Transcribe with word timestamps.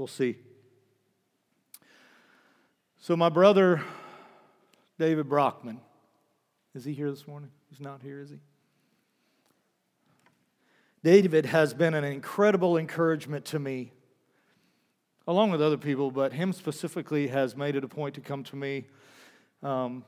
We'll 0.00 0.06
see. 0.06 0.38
So, 3.00 3.18
my 3.18 3.28
brother, 3.28 3.82
David 4.98 5.28
Brockman, 5.28 5.78
is 6.74 6.86
he 6.86 6.94
here 6.94 7.10
this 7.10 7.28
morning? 7.28 7.50
He's 7.68 7.82
not 7.82 8.00
here, 8.00 8.18
is 8.18 8.30
he? 8.30 8.38
David 11.04 11.44
has 11.44 11.74
been 11.74 11.92
an 11.92 12.04
incredible 12.04 12.78
encouragement 12.78 13.44
to 13.44 13.58
me, 13.58 13.92
along 15.26 15.50
with 15.50 15.60
other 15.60 15.76
people, 15.76 16.10
but 16.10 16.32
him 16.32 16.54
specifically 16.54 17.28
has 17.28 17.54
made 17.54 17.76
it 17.76 17.84
a 17.84 17.88
point 17.88 18.14
to 18.14 18.22
come 18.22 18.42
to 18.44 18.56
me 18.56 18.86
um, 19.62 20.02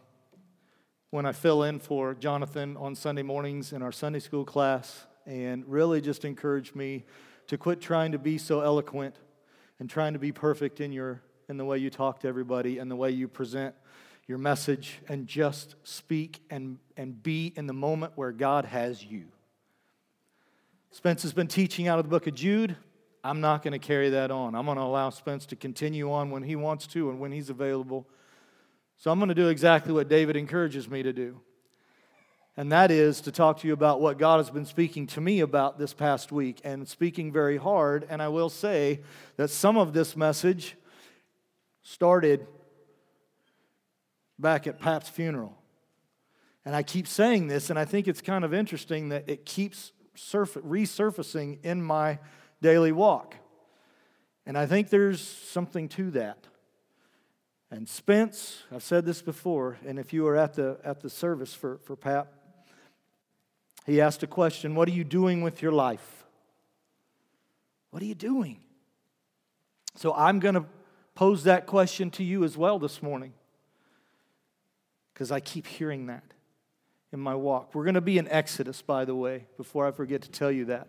when 1.11 1.27
I 1.27 1.33
fill 1.33 1.65
in 1.65 1.79
for 1.79 2.15
Jonathan 2.15 2.79
on 2.79 2.95
Sunday 2.95 3.23
mornings 3.23 3.75
in 3.75 3.83
our 3.83 3.93
Sunday 3.93 4.21
school 4.21 4.47
class 4.47 5.05
and 5.27 5.67
really 5.67 6.01
just 6.01 6.25
encouraged 6.25 6.75
me 6.75 7.05
to 7.49 7.59
quit 7.59 7.83
trying 7.83 8.13
to 8.13 8.19
be 8.19 8.39
so 8.39 8.63
eloquent 8.63 9.17
and 9.79 9.89
trying 9.91 10.13
to 10.13 10.19
be 10.19 10.33
perfect 10.33 10.81
in 10.81 10.93
your 10.93 11.23
in 11.49 11.57
the 11.57 11.65
way 11.65 11.79
you 11.79 11.91
talk 11.91 12.21
to 12.21 12.29
everybody 12.29 12.79
and 12.79 12.91
the 12.91 12.97
way 12.97 13.11
you 13.11 13.29
present 13.29 13.75
your 14.27 14.39
message 14.39 15.01
and 15.09 15.27
just 15.27 15.75
speak 15.83 16.41
and, 16.51 16.79
and 16.97 17.23
be 17.23 17.53
in 17.57 17.67
the 17.67 17.73
moment 17.73 18.13
where 18.15 18.33
God 18.33 18.65
has 18.65 19.05
you. 19.05 19.27
Spence 20.91 21.23
has 21.23 21.33
been 21.33 21.49
teaching 21.49 21.89
out 21.89 21.99
of 21.99 22.05
the 22.05 22.09
book 22.09 22.27
of 22.27 22.35
Jude. 22.35 22.77
I'm 23.25 23.41
not 23.41 23.63
going 23.63 23.73
to 23.73 23.79
carry 23.79 24.11
that 24.11 24.31
on. 24.31 24.55
I'm 24.55 24.65
going 24.65 24.79
to 24.79 24.83
allow 24.83 25.11
Spence 25.11 25.47
to 25.47 25.57
continue 25.57 26.11
on 26.11 26.31
when 26.31 26.43
he 26.43 26.57
wants 26.57 26.87
to 26.89 27.11
and 27.11 27.19
when 27.19 27.33
he's 27.33 27.51
available. 27.51 28.09
So 28.97 29.11
I'm 29.11 29.19
going 29.19 29.29
to 29.29 29.35
do 29.35 29.49
exactly 29.49 29.93
what 29.93 30.09
David 30.09 30.37
encourages 30.37 30.89
me 30.89 31.03
to 31.03 31.13
do. 31.13 31.41
And 32.57 32.71
that 32.71 32.91
is 32.91 33.23
to 33.23 33.33
talk 33.33 33.61
to 33.61 33.67
you 33.67 33.73
about 33.73 34.01
what 34.01 34.19
God 34.19 34.37
has 34.37 34.51
been 34.51 34.67
speaking 34.67 35.07
to 35.09 35.21
me 35.21 35.41
about 35.41 35.79
this 35.79 35.95
past 35.95 36.31
week 36.31 36.61
and 36.65 36.87
speaking 36.87 37.33
very 37.33 37.57
hard. 37.57 38.07
And 38.11 38.21
I 38.21 38.29
will 38.29 38.51
say 38.51 39.01
that 39.37 39.49
some 39.49 39.79
of 39.79 39.95
this 39.95 40.17
message 40.17 40.77
started 41.83 42.47
back 44.39 44.67
at 44.67 44.79
Pat's 44.79 45.09
funeral. 45.09 45.57
And 46.65 46.77
I 46.77 46.83
keep 46.83 47.09
saying 47.09 47.49
this, 47.49 47.71
and 47.71 47.79
I 47.79 47.85
think 47.87 48.07
it's 48.07 48.21
kind 48.21 48.45
of 48.45 48.53
interesting 48.53 49.09
that 49.09 49.29
it 49.29 49.47
keeps 49.47 49.93
surf- 50.15 50.55
resurfacing 50.55 51.65
in 51.65 51.83
my 51.83 52.19
daily 52.61 52.93
walk. 52.93 53.35
And 54.45 54.59
I 54.59 54.67
think 54.67 54.91
there's 54.91 55.21
something 55.21 55.89
to 55.91 56.11
that. 56.13 56.47
And 57.71 57.89
Spence, 57.89 58.63
I've 58.71 58.83
said 58.83 59.07
this 59.07 59.23
before, 59.23 59.79
and 59.87 59.99
if 59.99 60.13
you 60.13 60.25
were 60.25 60.37
at 60.37 60.55
the, 60.55 60.79
at 60.85 61.01
the 61.01 61.09
service 61.09 61.55
for, 61.55 61.79
for 61.79 61.97
Pat, 61.97 62.31
he 63.87 64.01
asked 64.01 64.23
a 64.23 64.27
question 64.27 64.75
What 64.75 64.89
are 64.89 64.93
you 64.93 65.05
doing 65.05 65.43
with 65.43 65.63
your 65.63 65.73
life? 65.73 66.25
What 67.91 68.03
are 68.03 68.07
you 68.07 68.15
doing? 68.15 68.61
So 69.97 70.15
I'm 70.15 70.39
going 70.39 70.55
to 70.55 70.65
pose 71.15 71.45
that 71.45 71.67
question 71.67 72.11
to 72.13 72.25
you 72.25 72.45
as 72.45 72.57
well 72.57 72.79
this 72.79 73.03
morning 73.03 73.35
because 75.13 75.31
I 75.31 75.41
keep 75.41 75.67
hearing 75.67 76.07
that 76.07 76.25
in 77.13 77.21
my 77.21 77.35
walk. 77.35 77.75
We're 77.75 77.85
going 77.85 77.95
to 77.95 78.01
be 78.01 78.17
in 78.17 78.27
Exodus, 78.29 78.81
by 78.81 79.05
the 79.05 79.15
way, 79.15 79.47
before 79.57 79.87
I 79.87 79.91
forget 79.91 80.23
to 80.23 80.31
tell 80.31 80.51
you 80.51 80.65
that. 80.67 80.89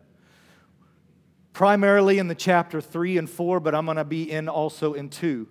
Primarily 1.51 2.17
in 2.17 2.27
the 2.27 2.35
chapter 2.35 2.81
3 2.81 3.17
and 3.17 3.29
4, 3.29 3.59
but 3.59 3.75
I'm 3.75 3.85
going 3.85 3.97
to 3.97 4.05
be 4.05 4.31
in 4.31 4.47
also 4.47 4.93
in 4.93 5.09
2. 5.09 5.47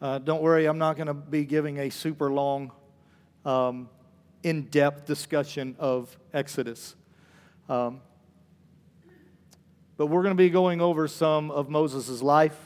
Uh, 0.00 0.18
don't 0.18 0.42
worry, 0.42 0.66
I'm 0.66 0.78
not 0.78 0.96
going 0.96 1.06
to 1.06 1.14
be 1.14 1.44
giving 1.44 1.78
a 1.78 1.90
super 1.90 2.32
long, 2.32 2.72
um, 3.44 3.88
in 4.42 4.62
depth 4.66 5.06
discussion 5.06 5.76
of 5.78 6.16
Exodus. 6.32 6.94
Um, 7.68 8.00
but 9.96 10.06
we're 10.06 10.22
going 10.22 10.34
to 10.34 10.42
be 10.42 10.50
going 10.50 10.80
over 10.80 11.08
some 11.08 11.50
of 11.50 11.70
Moses' 11.70 12.22
life, 12.22 12.58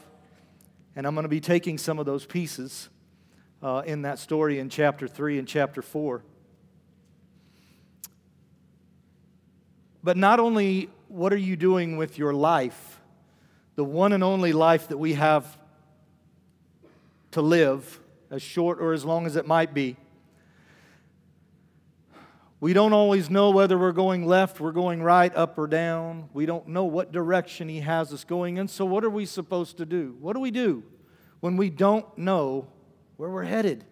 and 0.96 1.06
I'm 1.06 1.14
going 1.14 1.24
to 1.24 1.28
be 1.28 1.40
taking 1.40 1.78
some 1.78 1.98
of 1.98 2.06
those 2.06 2.26
pieces 2.26 2.88
uh, 3.62 3.82
in 3.86 4.02
that 4.02 4.18
story 4.18 4.58
in 4.58 4.68
chapter 4.68 5.06
3 5.06 5.38
and 5.38 5.46
chapter 5.46 5.82
4. 5.82 6.22
But 10.02 10.16
not 10.16 10.40
only 10.40 10.90
what 11.08 11.32
are 11.32 11.38
you 11.38 11.56
doing 11.56 11.96
with 11.96 12.18
your 12.18 12.32
life, 12.32 13.00
the 13.76 13.84
one 13.84 14.12
and 14.12 14.24
only 14.24 14.52
life 14.52 14.88
that 14.88 14.98
we 14.98 15.14
have 15.14 15.58
to 17.32 17.42
live, 17.42 18.00
as 18.30 18.42
short 18.42 18.80
or 18.80 18.92
as 18.92 19.04
long 19.04 19.26
as 19.26 19.36
it 19.36 19.46
might 19.46 19.74
be. 19.74 19.96
We 22.60 22.74
don't 22.74 22.92
always 22.92 23.30
know 23.30 23.50
whether 23.50 23.78
we're 23.78 23.92
going 23.92 24.26
left, 24.26 24.60
we're 24.60 24.72
going 24.72 25.02
right, 25.02 25.34
up 25.34 25.56
or 25.56 25.66
down. 25.66 26.28
We 26.34 26.44
don't 26.44 26.68
know 26.68 26.84
what 26.84 27.10
direction 27.10 27.70
He 27.70 27.80
has 27.80 28.12
us 28.12 28.22
going 28.22 28.58
in. 28.58 28.68
So, 28.68 28.84
what 28.84 29.02
are 29.02 29.10
we 29.10 29.24
supposed 29.24 29.78
to 29.78 29.86
do? 29.86 30.14
What 30.20 30.34
do 30.34 30.40
we 30.40 30.50
do 30.50 30.84
when 31.40 31.56
we 31.56 31.70
don't 31.70 32.06
know 32.18 32.68
where 33.16 33.30
we're 33.30 33.44
headed? 33.44 33.86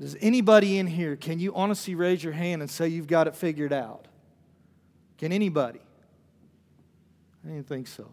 Does 0.00 0.16
anybody 0.20 0.78
in 0.78 0.86
here, 0.86 1.14
can 1.14 1.38
you 1.38 1.54
honestly 1.54 1.94
raise 1.94 2.24
your 2.24 2.32
hand 2.32 2.62
and 2.62 2.70
say 2.70 2.88
you've 2.88 3.06
got 3.06 3.28
it 3.28 3.36
figured 3.36 3.72
out? 3.72 4.08
Can 5.18 5.30
anybody? 5.30 5.80
I 7.44 7.48
didn't 7.48 7.68
think 7.68 7.86
so. 7.86 8.10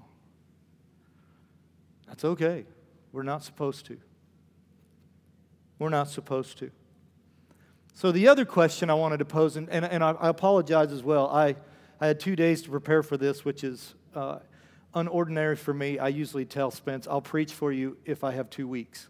That's 2.08 2.26
okay. 2.26 2.66
We're 3.14 3.24
not 3.24 3.44
supposed 3.44 3.86
to. 3.88 3.98
We're 5.80 5.90
not 5.90 6.10
supposed 6.10 6.58
to. 6.60 6.72
So, 7.94 8.12
the 8.12 8.28
other 8.28 8.46
question 8.46 8.90
I 8.90 8.94
wanted 8.94 9.18
to 9.18 9.26
pose, 9.26 9.58
and, 9.58 9.70
and, 9.70 9.86
and 9.86 10.04
I, 10.04 10.12
I, 10.12 10.30
apologize 10.30 10.92
as 10.92 11.04
well. 11.04 11.28
I, 11.30 11.56
I 12.00 12.08
had 12.08 12.20
two 12.20 12.36
days 12.36 12.62
to 12.64 12.70
prepare 12.70 13.04
for 13.04 13.18
this, 13.18 13.44
which 13.44 13.64
is 13.64 13.94
uh, 14.16 14.40
unordinary 14.96 15.58
for 15.58 15.74
me. 15.74 16.00
I 16.00 16.08
usually 16.08 16.46
tell 16.46 16.72
Spence, 16.72 17.08
I'll 17.08 17.22
preach 17.22 17.54
for 17.54 17.72
you 17.72 17.98
if 18.06 18.24
I 18.24 18.32
have 18.32 18.50
two 18.50 18.68
weeks. 18.68 19.08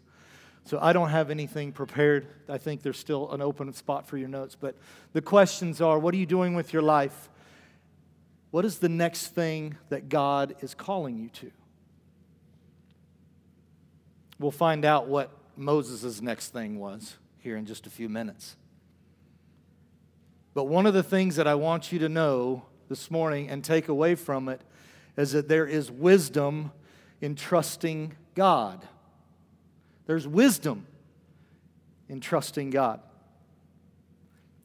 So 0.64 0.78
I 0.80 0.92
don't 0.92 1.10
have 1.10 1.30
anything 1.30 1.72
prepared. 1.72 2.26
I 2.48 2.58
think 2.58 2.82
there's 2.82 2.98
still 2.98 3.30
an 3.32 3.40
open 3.40 3.72
spot 3.72 4.06
for 4.06 4.16
your 4.16 4.28
notes. 4.28 4.56
But 4.58 4.76
the 5.12 5.22
questions 5.22 5.80
are 5.80 5.98
what 5.98 6.14
are 6.14 6.18
you 6.18 6.26
doing 6.26 6.54
with 6.54 6.72
your 6.72 6.82
life? 6.82 7.28
What 8.50 8.64
is 8.64 8.78
the 8.78 8.88
next 8.88 9.28
thing 9.28 9.76
that 9.88 10.08
God 10.08 10.54
is 10.60 10.74
calling 10.74 11.18
you 11.18 11.30
to? 11.30 11.50
We'll 14.38 14.50
find 14.50 14.84
out 14.84 15.08
what 15.08 15.30
Moses' 15.56 16.20
next 16.20 16.48
thing 16.50 16.78
was 16.78 17.16
here 17.38 17.56
in 17.56 17.66
just 17.66 17.86
a 17.86 17.90
few 17.90 18.08
minutes. 18.08 18.56
But 20.54 20.64
one 20.64 20.86
of 20.86 20.94
the 20.94 21.02
things 21.02 21.36
that 21.36 21.46
I 21.46 21.54
want 21.54 21.92
you 21.92 21.98
to 22.00 22.08
know 22.08 22.64
this 22.88 23.10
morning 23.10 23.48
and 23.48 23.64
take 23.64 23.88
away 23.88 24.14
from 24.14 24.48
it 24.48 24.60
is 25.16 25.32
that 25.32 25.48
there 25.48 25.66
is 25.66 25.90
wisdom 25.90 26.72
in 27.20 27.34
trusting 27.36 28.16
God. 28.34 28.84
There's 30.06 30.26
wisdom 30.26 30.86
in 32.08 32.20
trusting 32.20 32.70
God. 32.70 33.00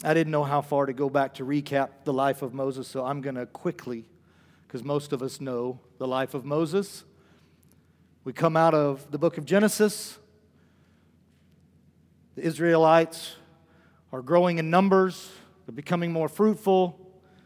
I 0.03 0.13
didn't 0.13 0.31
know 0.31 0.43
how 0.43 0.61
far 0.61 0.85
to 0.85 0.93
go 0.93 1.09
back 1.09 1.35
to 1.35 1.45
recap 1.45 1.89
the 2.03 2.13
life 2.13 2.41
of 2.41 2.53
Moses, 2.53 2.87
so 2.87 3.05
I'm 3.05 3.21
going 3.21 3.35
to 3.35 3.45
quickly, 3.45 4.05
because 4.67 4.83
most 4.83 5.13
of 5.13 5.23
us 5.23 5.39
know 5.39 5.79
the 5.97 6.07
life 6.07 6.33
of 6.33 6.45
Moses. 6.45 7.03
We 8.23 8.33
come 8.33 8.57
out 8.57 8.73
of 8.73 9.09
the 9.09 9.17
book 9.17 9.37
of 9.37 9.45
Genesis. 9.45 10.19
The 12.35 12.43
Israelites 12.43 13.37
are 14.11 14.21
growing 14.21 14.59
in 14.59 14.69
numbers, 14.69 15.31
becoming 15.71 16.11
more 16.11 16.29
fruitful. 16.29 16.99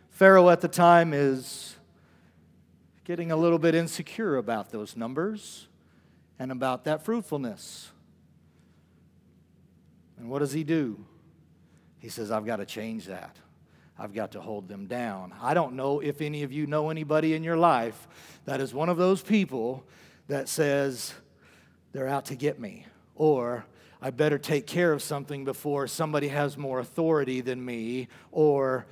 Pharaoh 0.10 0.50
at 0.50 0.62
the 0.62 0.68
time 0.68 1.14
is 1.14 1.76
getting 3.04 3.32
a 3.32 3.36
little 3.36 3.60
bit 3.60 3.76
insecure 3.76 4.38
about 4.38 4.72
those 4.72 4.96
numbers 4.96 5.68
and 6.38 6.52
about 6.52 6.84
that 6.86 7.04
fruitfulness. 7.04 7.92
And 10.18 10.30
what 10.30 10.40
does 10.40 10.52
he 10.52 10.64
do? 10.64 11.04
He 12.00 12.10
says, 12.10 12.32
I've 12.32 12.46
got 12.46 12.58
to 12.58 12.66
change 12.66 13.06
that. 13.06 13.36
I've 13.98 14.14
got 14.14 14.32
to 14.32 14.42
hold 14.42 14.68
them 14.68 14.88
down. 14.88 15.34
I 15.42 15.54
don't 15.54 15.74
know 15.74 16.00
if 16.00 16.22
any 16.22 16.44
of 16.44 16.52
you 16.52 16.66
know 16.66 16.90
anybody 16.90 17.34
in 17.34 17.44
your 17.44 17.58
life 17.58 18.08
that 18.46 18.60
is 18.60 18.74
one 18.74 18.90
of 18.90 18.98
those 18.98 19.22
people 19.22 19.84
that 20.28 20.50
says, 20.50 21.14
they're 21.92 22.08
out 22.08 22.26
to 22.26 22.36
get 22.36 22.60
me, 22.60 22.86
or 23.16 23.66
I 24.02 24.10
better 24.10 24.40
take 24.40 24.66
care 24.66 24.92
of 24.94 25.04
something 25.04 25.46
before 25.46 25.88
somebody 25.88 26.30
has 26.30 26.58
more 26.58 26.80
authority 26.80 27.42
than 27.42 27.64
me, 27.64 28.08
or 28.32 28.88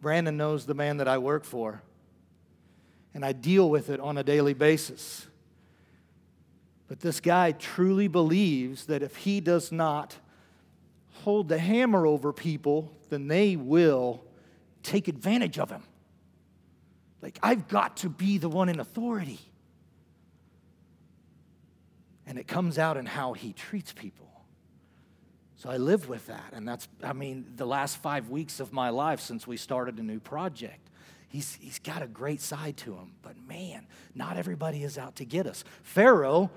Brandon 0.00 0.36
knows 0.36 0.64
the 0.64 0.74
man 0.74 0.98
that 0.98 1.08
I 1.08 1.18
work 1.18 1.44
for 1.44 1.82
and 3.14 3.24
I 3.24 3.32
deal 3.32 3.68
with 3.68 3.90
it 3.90 3.98
on 3.98 4.16
a 4.16 4.22
daily 4.22 4.54
basis. 4.54 5.26
But 6.86 7.00
this 7.00 7.18
guy 7.20 7.50
truly 7.50 8.06
believes 8.06 8.86
that 8.86 9.02
if 9.02 9.16
he 9.16 9.40
does 9.40 9.72
not 9.72 10.16
hold 11.24 11.48
the 11.48 11.58
hammer 11.58 12.06
over 12.06 12.32
people, 12.32 12.92
then 13.10 13.26
they 13.26 13.56
will 13.56 14.22
take 14.84 15.08
advantage 15.08 15.58
of 15.58 15.68
him. 15.70 15.82
Like, 17.20 17.38
I've 17.42 17.66
got 17.66 17.96
to 17.98 18.08
be 18.08 18.38
the 18.38 18.48
one 18.48 18.68
in 18.68 18.78
authority. 18.78 19.40
And 22.28 22.38
it 22.38 22.46
comes 22.46 22.78
out 22.78 22.96
in 22.96 23.06
how 23.06 23.32
he 23.32 23.52
treats 23.52 23.92
people. 23.92 24.28
So 25.56 25.68
I 25.68 25.78
live 25.78 26.08
with 26.08 26.28
that. 26.28 26.52
And 26.52 26.68
that's, 26.68 26.86
I 27.02 27.12
mean, 27.12 27.46
the 27.56 27.66
last 27.66 27.96
five 27.96 28.28
weeks 28.28 28.60
of 28.60 28.72
my 28.72 28.90
life 28.90 29.18
since 29.18 29.44
we 29.44 29.56
started 29.56 29.98
a 29.98 30.02
new 30.04 30.20
project 30.20 30.88
he's, 31.28 31.54
he's 31.60 31.78
got 31.78 32.02
a 32.02 32.06
great 32.06 32.40
side 32.40 32.76
to 32.78 32.94
him. 32.94 33.12
But 33.22 33.36
man, 33.46 33.86
not 34.14 34.36
everybody 34.36 34.82
is 34.82 34.98
out 34.98 35.16
to 35.16 35.24
get 35.24 35.46
us. 35.46 35.62
Pharaoh 35.82 36.50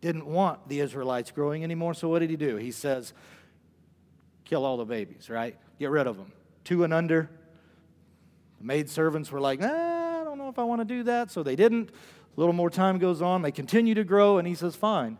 didn't 0.00 0.26
want 0.26 0.68
the 0.68 0.80
Israelites 0.80 1.30
growing 1.30 1.64
anymore, 1.64 1.94
so 1.94 2.08
what 2.08 2.20
did 2.20 2.30
he 2.30 2.36
do? 2.36 2.56
He 2.56 2.70
says, 2.70 3.12
kill 4.44 4.64
all 4.64 4.76
the 4.76 4.84
babies, 4.84 5.30
right? 5.30 5.56
Get 5.78 5.90
rid 5.90 6.06
of 6.06 6.16
them. 6.16 6.32
Two 6.64 6.84
and 6.84 6.92
under. 6.92 7.30
The 8.58 8.64
maid 8.64 8.88
servants 8.90 9.32
were 9.32 9.40
like, 9.40 9.60
nah, 9.60 10.20
I 10.20 10.24
don't 10.24 10.38
know 10.38 10.48
if 10.48 10.58
I 10.58 10.64
want 10.64 10.80
to 10.80 10.84
do 10.84 11.04
that, 11.04 11.30
so 11.30 11.42
they 11.42 11.56
didn't. 11.56 11.90
A 12.36 12.40
little 12.40 12.54
more 12.54 12.70
time 12.70 12.98
goes 12.98 13.20
on, 13.20 13.42
they 13.42 13.52
continue 13.52 13.94
to 13.94 14.04
grow, 14.04 14.38
and 14.38 14.48
he 14.48 14.54
says, 14.54 14.74
fine, 14.74 15.18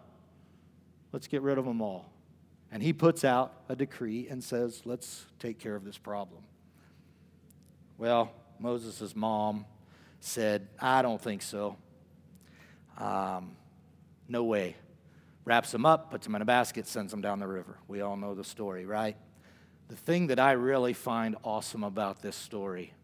let's 1.13 1.27
get 1.27 1.43
rid 1.43 1.59
of 1.59 1.65
them 1.65 1.83
all. 1.83 2.11
And 2.71 2.83
he 2.83 2.95
puts 2.95 3.23
out 3.23 3.53
a 3.69 3.77
decree 3.77 4.29
and 4.29 4.43
says, 4.43 4.83
let's 4.87 5.27
take 5.39 5.59
care 5.59 5.77
of 5.77 5.85
this 5.85 5.99
problem. 5.99 6.43
Well, 7.99 8.33
Moses' 8.59 9.15
mom 9.15 9.67
said, 10.21 10.69
I 10.81 11.03
don't 11.03 11.21
think 11.21 11.43
so. 11.43 11.77
Um, 12.97 13.57
no 14.27 14.45
way. 14.45 14.77
Wraps 15.45 15.73
them 15.73 15.85
up, 15.85 16.11
puts 16.11 16.27
them 16.27 16.35
in 16.35 16.41
a 16.41 16.47
basket, 16.47 16.87
sends 16.87 17.11
them 17.11 17.21
down 17.21 17.41
the 17.41 17.47
river. 17.47 17.77
We 17.89 18.01
all 18.01 18.17
know 18.17 18.35
the 18.35 18.45
story, 18.45 18.87
right? 18.87 19.17
The 19.89 19.97
thing 19.97 20.29
that 20.29 20.39
I 20.39 20.53
really 20.53 20.95
find 20.95 21.37
awesome 21.45 21.85
about 21.85 22.23
this 22.23 22.37
story 22.37 22.95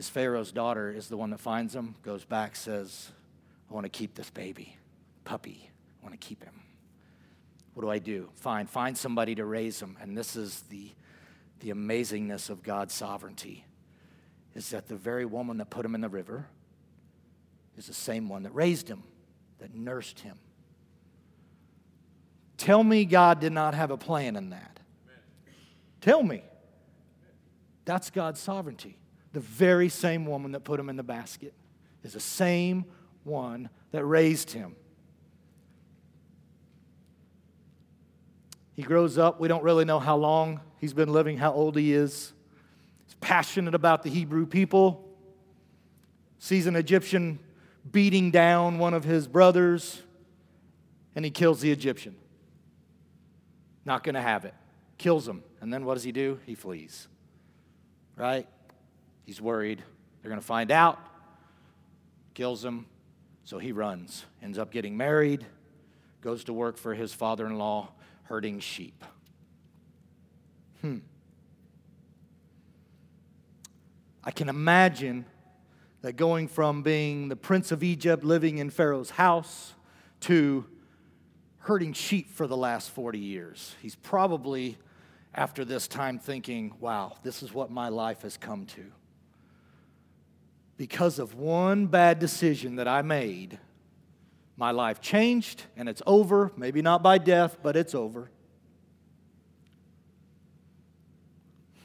is 0.00 0.08
Pharaoh's 0.08 0.50
daughter 0.50 0.90
is 0.90 1.08
the 1.08 1.16
one 1.18 1.28
that 1.28 1.40
finds 1.40 1.74
him, 1.74 1.94
goes 2.02 2.24
back, 2.24 2.56
says, 2.56 3.10
I 3.70 3.74
want 3.74 3.84
to 3.84 3.90
keep 3.90 4.14
this 4.14 4.30
baby, 4.30 4.78
puppy. 5.24 5.68
I 6.00 6.06
want 6.06 6.18
to 6.18 6.26
keep 6.26 6.42
him. 6.42 6.54
What 7.74 7.82
do 7.82 7.90
I 7.90 7.98
do? 7.98 8.30
Fine, 8.36 8.66
find 8.66 8.96
somebody 8.96 9.34
to 9.34 9.44
raise 9.44 9.78
him. 9.78 9.98
And 10.00 10.16
this 10.16 10.36
is 10.36 10.62
the, 10.70 10.90
the 11.60 11.68
amazingness 11.68 12.48
of 12.48 12.62
God's 12.62 12.94
sovereignty 12.94 13.66
is 14.54 14.70
that 14.70 14.88
the 14.88 14.96
very 14.96 15.26
woman 15.26 15.58
that 15.58 15.68
put 15.68 15.84
him 15.84 15.94
in 15.94 16.00
the 16.00 16.08
river 16.08 16.46
is 17.76 17.86
the 17.86 17.92
same 17.92 18.30
one 18.30 18.44
that 18.44 18.54
raised 18.54 18.88
him, 18.88 19.02
that 19.58 19.74
nursed 19.74 20.20
him. 20.20 20.38
Tell 22.56 22.82
me 22.82 23.04
God 23.04 23.38
did 23.38 23.52
not 23.52 23.74
have 23.74 23.90
a 23.90 23.98
plan 23.98 24.36
in 24.36 24.48
that. 24.48 24.80
Tell 26.00 26.22
me. 26.22 26.42
That's 27.84 28.08
God's 28.08 28.40
sovereignty. 28.40 28.96
The 29.32 29.40
very 29.40 29.88
same 29.88 30.26
woman 30.26 30.52
that 30.52 30.64
put 30.64 30.80
him 30.80 30.88
in 30.88 30.96
the 30.96 31.02
basket 31.02 31.54
is 32.02 32.14
the 32.14 32.20
same 32.20 32.84
one 33.24 33.70
that 33.92 34.04
raised 34.04 34.50
him. 34.50 34.74
He 38.74 38.82
grows 38.82 39.18
up. 39.18 39.40
We 39.40 39.48
don't 39.48 39.62
really 39.62 39.84
know 39.84 39.98
how 39.98 40.16
long 40.16 40.60
he's 40.78 40.94
been 40.94 41.12
living, 41.12 41.36
how 41.36 41.52
old 41.52 41.76
he 41.76 41.92
is. 41.92 42.32
He's 43.06 43.14
passionate 43.20 43.74
about 43.74 44.02
the 44.02 44.10
Hebrew 44.10 44.46
people. 44.46 45.06
Sees 46.38 46.66
an 46.66 46.76
Egyptian 46.76 47.38
beating 47.92 48.30
down 48.30 48.78
one 48.78 48.94
of 48.94 49.04
his 49.04 49.28
brothers, 49.28 50.02
and 51.14 51.24
he 51.24 51.30
kills 51.30 51.60
the 51.60 51.70
Egyptian. 51.70 52.16
Not 53.84 54.02
going 54.02 54.14
to 54.14 54.22
have 54.22 54.44
it. 54.44 54.54
Kills 54.96 55.28
him. 55.28 55.42
And 55.60 55.72
then 55.72 55.84
what 55.84 55.94
does 55.94 56.04
he 56.04 56.12
do? 56.12 56.40
He 56.46 56.54
flees. 56.54 57.06
Right? 58.16 58.46
He's 59.30 59.40
worried. 59.40 59.80
They're 60.20 60.28
going 60.28 60.40
to 60.40 60.44
find 60.44 60.72
out. 60.72 60.98
Kills 62.34 62.64
him. 62.64 62.86
So 63.44 63.60
he 63.60 63.70
runs. 63.70 64.24
Ends 64.42 64.58
up 64.58 64.72
getting 64.72 64.96
married. 64.96 65.46
Goes 66.20 66.42
to 66.46 66.52
work 66.52 66.76
for 66.76 66.94
his 66.94 67.14
father 67.14 67.46
in 67.46 67.56
law, 67.56 67.90
herding 68.24 68.58
sheep. 68.58 69.04
Hmm. 70.80 70.98
I 74.24 74.32
can 74.32 74.48
imagine 74.48 75.26
that 76.02 76.14
going 76.14 76.48
from 76.48 76.82
being 76.82 77.28
the 77.28 77.36
prince 77.36 77.70
of 77.70 77.84
Egypt, 77.84 78.24
living 78.24 78.58
in 78.58 78.68
Pharaoh's 78.68 79.10
house, 79.10 79.74
to 80.22 80.66
herding 81.58 81.92
sheep 81.92 82.32
for 82.32 82.48
the 82.48 82.56
last 82.56 82.90
40 82.90 83.20
years. 83.20 83.76
He's 83.80 83.94
probably, 83.94 84.76
after 85.32 85.64
this 85.64 85.86
time, 85.86 86.18
thinking, 86.18 86.74
wow, 86.80 87.12
this 87.22 87.44
is 87.44 87.54
what 87.54 87.70
my 87.70 87.90
life 87.90 88.22
has 88.22 88.36
come 88.36 88.66
to. 88.66 88.90
Because 90.80 91.18
of 91.18 91.34
one 91.34 91.88
bad 91.88 92.18
decision 92.18 92.76
that 92.76 92.88
I 92.88 93.02
made, 93.02 93.58
my 94.56 94.70
life 94.70 94.98
changed 94.98 95.64
and 95.76 95.90
it's 95.90 96.00
over. 96.06 96.52
Maybe 96.56 96.80
not 96.80 97.02
by 97.02 97.18
death, 97.18 97.58
but 97.62 97.76
it's 97.76 97.94
over. 97.94 98.30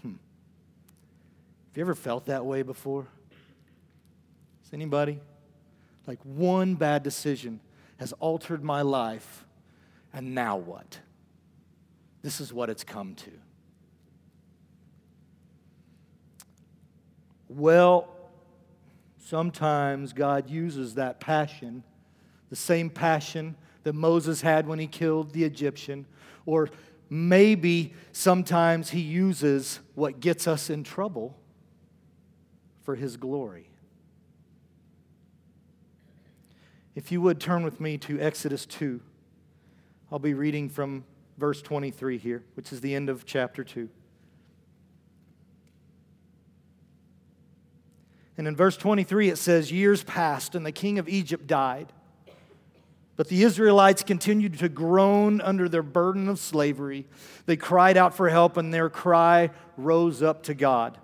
Hmm. 0.02 0.12
Have 0.12 1.76
you 1.76 1.82
ever 1.82 1.94
felt 1.94 2.28
that 2.28 2.46
way 2.46 2.62
before? 2.62 3.06
Is 4.64 4.72
anybody? 4.72 5.20
Like 6.08 6.20
one 6.24 6.76
bad 6.76 7.04
decision 7.04 7.60
has 7.98 8.14
altered 8.14 8.64
my 8.64 8.82
life, 8.82 9.44
and 10.14 10.34
now 10.34 10.56
what? 10.56 11.00
This 12.22 12.40
is 12.40 12.54
what 12.54 12.70
it's 12.70 12.86
come 12.86 13.16
to. 13.16 13.32
Well, 17.50 18.15
sometimes 19.26 20.14
God 20.14 20.50
uses 20.50 20.96
that 20.96 21.20
passion, 21.20 21.84
the 22.50 22.56
same 22.56 22.92
passion 22.92 23.56
that 23.84 23.94
Moses 23.94 24.42
had 24.42 24.68
when 24.68 24.78
he 24.78 24.86
killed 24.86 25.32
the 25.32 25.44
Egyptian, 25.44 26.06
or 26.46 26.70
maybe 27.10 27.94
sometimes 28.12 28.92
he 28.92 29.02
uses 29.02 29.80
what 29.96 30.20
gets 30.20 30.48
us 30.48 30.70
in 30.70 30.84
trouble 30.84 31.36
for 32.84 32.96
his 32.96 33.18
glory. 33.18 33.68
If 36.94 37.12
you 37.12 37.20
would 37.22 37.40
turn 37.40 37.64
with 37.64 37.82
me 37.82 37.98
to 38.00 38.20
Exodus 38.20 38.66
2, 38.68 39.02
I'll 40.12 40.20
be 40.20 40.36
reading 40.36 40.70
from 40.70 41.04
verse 41.40 41.64
23 41.64 42.20
here, 42.20 42.44
which 42.54 42.72
is 42.72 42.80
the 42.80 42.94
end 42.94 43.10
of 43.10 43.26
chapter 43.26 43.64
2. 43.64 43.90
And 48.38 48.48
in 48.48 48.56
verse 48.56 48.78
23, 48.78 49.30
it 49.30 49.38
says, 49.38 49.72
Years 49.72 50.04
passed, 50.04 50.56
and 50.56 50.66
the 50.66 50.72
king 50.72 51.00
of 51.00 51.08
Egypt 51.08 51.48
died. 51.48 51.94
But 53.16 53.30
the 53.30 53.44
Israelites 53.44 54.04
continued 54.04 54.60
to 54.60 54.68
groan 54.68 55.40
under 55.40 55.70
their 55.70 55.84
burden 55.84 56.28
of 56.28 56.38
slavery. 56.38 57.06
They 57.46 57.56
cried 57.56 57.96
out 57.96 58.16
for 58.16 58.30
help, 58.30 58.58
and 58.58 58.74
their 58.74 58.90
cry 58.90 59.52
rose 59.78 60.22
up 60.22 60.44
to 60.44 60.54
God. 60.54 60.98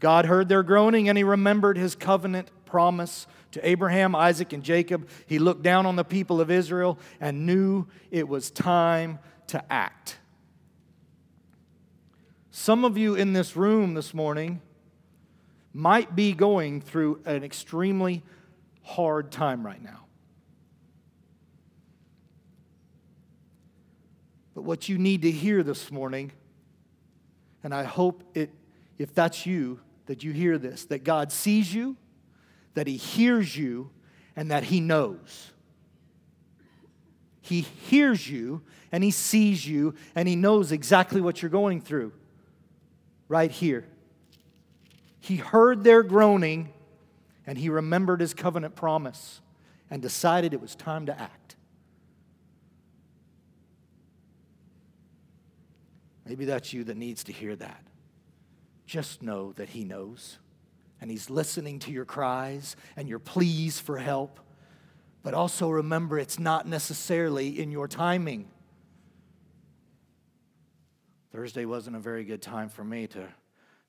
God 0.00 0.24
heard 0.24 0.48
their 0.48 0.62
groaning, 0.62 1.08
and 1.08 1.18
he 1.18 1.24
remembered 1.24 1.76
his 1.76 1.94
covenant 1.94 2.50
promise 2.64 3.26
to 3.52 3.66
Abraham, 3.66 4.14
Isaac, 4.14 4.52
and 4.52 4.62
Jacob, 4.62 5.08
he 5.26 5.38
looked 5.38 5.62
down 5.62 5.86
on 5.86 5.96
the 5.96 6.04
people 6.04 6.40
of 6.40 6.50
Israel 6.50 6.98
and 7.20 7.46
knew 7.46 7.86
it 8.10 8.28
was 8.28 8.50
time 8.50 9.18
to 9.48 9.72
act. 9.72 10.18
Some 12.58 12.86
of 12.86 12.96
you 12.96 13.16
in 13.16 13.34
this 13.34 13.54
room 13.54 13.92
this 13.92 14.14
morning 14.14 14.62
might 15.74 16.16
be 16.16 16.32
going 16.32 16.80
through 16.80 17.20
an 17.26 17.44
extremely 17.44 18.22
hard 18.82 19.30
time 19.30 19.64
right 19.64 19.80
now. 19.80 20.06
But 24.54 24.62
what 24.62 24.88
you 24.88 24.96
need 24.96 25.20
to 25.20 25.30
hear 25.30 25.62
this 25.62 25.92
morning, 25.92 26.32
and 27.62 27.74
I 27.74 27.84
hope 27.84 28.24
it, 28.34 28.50
if 28.96 29.14
that's 29.14 29.44
you, 29.44 29.78
that 30.06 30.24
you 30.24 30.32
hear 30.32 30.56
this, 30.56 30.86
that 30.86 31.04
God 31.04 31.32
sees 31.32 31.74
you, 31.74 31.98
that 32.72 32.86
He 32.86 32.96
hears 32.96 33.54
you 33.54 33.90
and 34.34 34.50
that 34.50 34.64
He 34.64 34.80
knows. 34.80 35.52
He 37.42 37.60
hears 37.60 38.30
you 38.30 38.62
and 38.90 39.04
He 39.04 39.10
sees 39.10 39.68
you 39.68 39.94
and 40.14 40.26
He 40.26 40.36
knows 40.36 40.72
exactly 40.72 41.20
what 41.20 41.42
you're 41.42 41.50
going 41.50 41.82
through 41.82 42.12
right 43.28 43.50
here. 43.50 43.86
He 45.20 45.36
heard 45.36 45.84
their 45.84 46.02
groaning 46.02 46.72
and 47.46 47.58
He 47.58 47.68
remembered 47.68 48.20
His 48.20 48.34
covenant 48.34 48.74
promise 48.76 49.40
and 49.90 50.02
decided 50.02 50.52
it 50.52 50.60
was 50.60 50.74
time 50.74 51.06
to 51.06 51.20
act. 51.20 51.56
Maybe 56.24 56.44
that's 56.44 56.72
you 56.72 56.84
that 56.84 56.96
needs 56.96 57.24
to 57.24 57.32
hear 57.32 57.54
that. 57.56 57.82
Just 58.86 59.22
know 59.22 59.52
that 59.52 59.70
He 59.70 59.84
knows 59.84 60.38
and 61.00 61.10
He's 61.10 61.30
listening 61.30 61.78
to 61.80 61.90
your 61.90 62.04
cries 62.04 62.76
and 62.96 63.08
your 63.08 63.18
pleas 63.18 63.78
for 63.78 63.98
help. 63.98 64.40
But 65.22 65.34
also 65.34 65.70
remember, 65.70 66.18
it's 66.18 66.38
not 66.38 66.66
necessarily 66.66 67.60
in 67.60 67.70
your 67.72 67.88
timing. 67.88 68.48
Thursday 71.36 71.66
wasn't 71.66 71.94
a 71.94 71.98
very 71.98 72.24
good 72.24 72.40
time 72.40 72.70
for 72.70 72.82
me 72.82 73.06
to, 73.08 73.28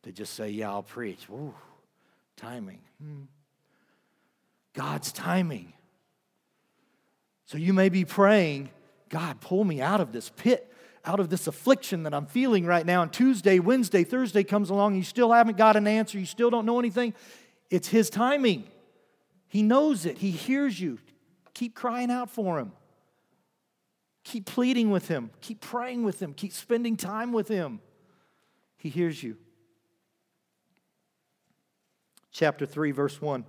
to 0.04 0.12
just 0.12 0.34
say, 0.34 0.50
Yeah, 0.50 0.70
I'll 0.70 0.84
preach. 0.84 1.30
Timing. 2.36 2.82
Hmm. 3.02 3.22
God's 4.74 5.14
timing. 5.14 5.72
So 7.46 7.58
you 7.58 7.72
may 7.72 7.88
be 7.88 8.04
praying, 8.04 8.70
God, 9.08 9.40
pull 9.40 9.64
me 9.64 9.80
out 9.80 10.02
of 10.02 10.12
this 10.12 10.30
pit 10.30 10.74
out 11.06 11.22
of 11.22 11.30
this 11.30 11.48
affliction 11.48 12.04
that 12.04 12.14
I'm 12.14 12.26
feeling 12.26 12.66
right 12.66 12.86
now, 12.86 13.02
and 13.02 13.14
Tuesday, 13.14 13.60
Wednesday, 13.60 14.04
Thursday 14.04 14.44
comes 14.44 14.70
along, 14.70 14.92
and 14.92 14.98
you 14.98 15.06
still 15.06 15.32
haven't 15.32 15.56
got 15.56 15.78
an 15.78 15.88
answer, 15.88 16.20
you 16.20 16.26
still 16.26 16.50
don't 16.50 16.66
know 16.66 16.80
anything, 16.80 17.14
it's 17.70 17.88
His 17.88 18.10
timing. 18.10 18.66
He 19.48 19.64
knows 19.64 20.06
it, 20.06 20.18
He 20.18 20.32
hears 20.32 20.78
you. 20.82 21.00
Keep 21.54 21.76
crying 21.76 22.12
out 22.12 22.30
for 22.30 22.60
Him. 22.60 22.74
Keep 24.28 24.46
pleading 24.46 24.92
with 24.92 25.08
Him. 25.08 25.32
Keep 25.40 25.62
praying 25.62 26.04
with 26.04 26.22
Him. 26.22 26.34
Keep 26.34 26.52
spending 26.52 26.98
time 26.98 27.32
with 27.32 27.48
Him. 27.48 27.80
He 28.78 28.90
hears 28.90 29.24
you. 29.24 29.38
Chapter 32.30 32.66
3, 32.66 32.92
verse 32.92 33.22
1. 33.22 33.46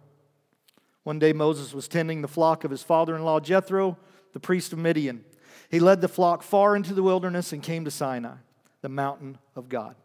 One 1.03 1.19
day 1.19 1.33
Moses 1.33 1.75
was 1.75 1.89
tending 1.89 2.23
the 2.23 2.29
flock 2.29 2.63
of 2.63 2.71
his 2.71 2.85
father 2.85 3.17
in 3.17 3.25
law 3.25 3.41
Jethro, 3.41 3.99
the 4.33 4.39
priest 4.39 4.73
of 4.73 4.79
Midian. 4.79 5.25
He 5.69 5.81
led 5.81 6.01
the 6.01 6.07
flock 6.07 6.45
far 6.45 6.77
into 6.77 6.95
the 6.95 7.03
wilderness 7.03 7.53
and 7.53 7.61
came 7.61 7.85
to 7.85 7.91
Sinai, 7.91 8.37
the 8.81 8.89
mountain 8.89 9.39
of 9.57 9.69
God. 9.69 9.97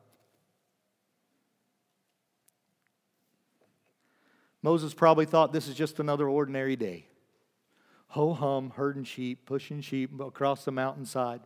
Moses 4.64 4.96
probably 4.96 5.26
thought 5.26 5.54
this 5.54 5.68
is 5.68 5.76
just 5.76 6.00
another 6.00 6.28
ordinary 6.28 6.76
day. 6.76 7.06
Ho 8.14 8.36
hum, 8.36 8.74
herding 8.76 9.06
sheep, 9.06 9.44
pushing 9.48 9.82
sheep 9.82 10.20
across 10.20 10.66
the 10.66 10.72
mountainside. 10.72 11.42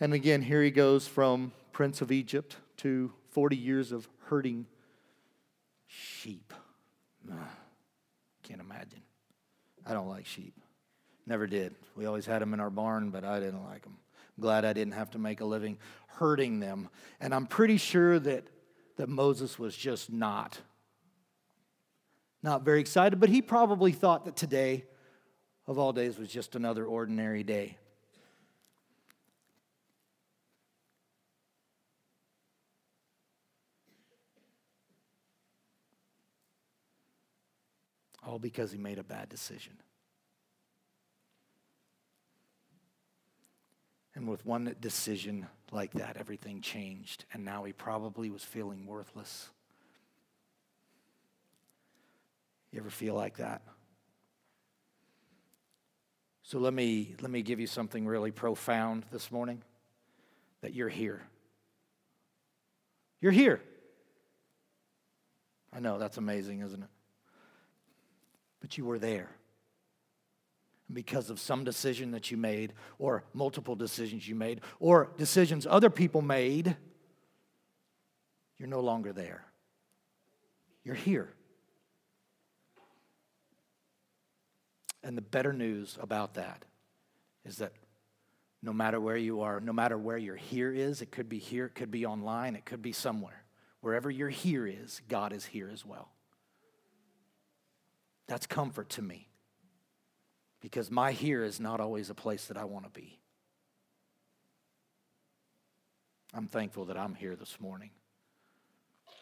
And 0.00 0.12
again, 0.12 0.42
here 0.42 0.64
he 0.64 0.72
goes 0.72 1.06
from 1.06 1.52
Prince 1.70 2.00
of 2.00 2.10
Egypt 2.10 2.56
to 2.78 3.12
40 3.30 3.56
years 3.56 3.92
of 3.92 4.08
herding 4.24 4.66
sheep. 5.86 6.52
Ah, 7.30 7.50
can't 8.42 8.60
imagine. 8.60 9.02
I 9.86 9.92
don't 9.92 10.08
like 10.08 10.26
sheep. 10.26 10.54
Never 11.24 11.46
did. 11.46 11.76
We 11.94 12.06
always 12.06 12.26
had 12.26 12.42
them 12.42 12.52
in 12.52 12.58
our 12.58 12.68
barn, 12.68 13.10
but 13.10 13.22
I 13.22 13.38
didn't 13.38 13.62
like 13.62 13.82
them. 13.82 13.98
Glad 14.40 14.64
I 14.64 14.72
didn't 14.72 14.94
have 14.94 15.12
to 15.12 15.20
make 15.20 15.40
a 15.40 15.44
living 15.44 15.78
herding 16.08 16.58
them. 16.58 16.88
And 17.20 17.32
I'm 17.32 17.46
pretty 17.46 17.76
sure 17.76 18.18
that, 18.18 18.48
that 18.96 19.08
Moses 19.08 19.56
was 19.56 19.76
just 19.76 20.10
not, 20.10 20.58
not 22.46 22.64
very 22.64 22.80
excited, 22.80 23.18
but 23.18 23.28
he 23.28 23.42
probably 23.42 23.90
thought 23.90 24.24
that 24.24 24.36
today, 24.36 24.84
of 25.66 25.78
all 25.78 25.92
days, 25.92 26.16
was 26.16 26.28
just 26.28 26.54
another 26.54 26.86
ordinary 26.86 27.42
day. 27.42 27.76
All 38.24 38.38
because 38.38 38.70
he 38.70 38.78
made 38.78 38.98
a 38.98 39.04
bad 39.04 39.28
decision. 39.28 39.74
And 44.14 44.28
with 44.28 44.46
one 44.46 44.74
decision 44.80 45.46
like 45.72 45.92
that, 45.94 46.16
everything 46.16 46.60
changed. 46.60 47.24
And 47.32 47.44
now 47.44 47.64
he 47.64 47.72
probably 47.72 48.30
was 48.30 48.44
feeling 48.44 48.86
worthless. 48.86 49.50
You 52.76 52.82
ever 52.82 52.90
feel 52.90 53.14
like 53.14 53.38
that? 53.38 53.62
So 56.42 56.58
let 56.58 56.74
me, 56.74 57.14
let 57.22 57.30
me 57.30 57.40
give 57.40 57.58
you 57.58 57.66
something 57.66 58.06
really 58.06 58.30
profound 58.30 59.06
this 59.10 59.32
morning 59.32 59.62
that 60.60 60.74
you're 60.74 60.90
here. 60.90 61.22
You're 63.22 63.32
here. 63.32 63.62
I 65.72 65.80
know, 65.80 65.96
that's 65.96 66.18
amazing, 66.18 66.60
isn't 66.60 66.82
it? 66.82 66.88
But 68.60 68.76
you 68.76 68.84
were 68.84 68.98
there 68.98 69.30
because 70.92 71.30
of 71.30 71.40
some 71.40 71.64
decision 71.64 72.10
that 72.10 72.30
you 72.30 72.36
made, 72.36 72.74
or 72.98 73.24
multiple 73.32 73.74
decisions 73.74 74.28
you 74.28 74.34
made, 74.34 74.60
or 74.80 75.12
decisions 75.16 75.66
other 75.66 75.88
people 75.88 76.20
made, 76.20 76.76
you're 78.58 78.68
no 78.68 78.80
longer 78.80 79.14
there. 79.14 79.46
You're 80.84 80.94
here. 80.94 81.32
And 85.06 85.16
the 85.16 85.22
better 85.22 85.52
news 85.52 85.96
about 86.00 86.34
that 86.34 86.64
is 87.44 87.58
that 87.58 87.72
no 88.60 88.72
matter 88.72 89.00
where 89.00 89.16
you 89.16 89.42
are, 89.42 89.60
no 89.60 89.72
matter 89.72 89.96
where 89.96 90.18
your 90.18 90.34
here 90.34 90.72
is, 90.72 91.00
it 91.00 91.12
could 91.12 91.28
be 91.28 91.38
here, 91.38 91.66
it 91.66 91.76
could 91.76 91.92
be 91.92 92.04
online, 92.04 92.56
it 92.56 92.64
could 92.64 92.82
be 92.82 92.90
somewhere. 92.90 93.44
Wherever 93.82 94.10
your 94.10 94.30
here 94.30 94.66
is, 94.66 95.00
God 95.08 95.32
is 95.32 95.44
here 95.44 95.70
as 95.72 95.86
well. 95.86 96.08
That's 98.26 98.48
comfort 98.48 98.88
to 98.90 99.02
me 99.02 99.28
because 100.60 100.90
my 100.90 101.12
here 101.12 101.44
is 101.44 101.60
not 101.60 101.78
always 101.78 102.10
a 102.10 102.14
place 102.14 102.46
that 102.46 102.56
I 102.56 102.64
want 102.64 102.86
to 102.86 102.90
be. 102.90 103.20
I'm 106.34 106.48
thankful 106.48 106.86
that 106.86 106.96
I'm 106.96 107.14
here 107.14 107.36
this 107.36 107.60
morning. 107.60 107.90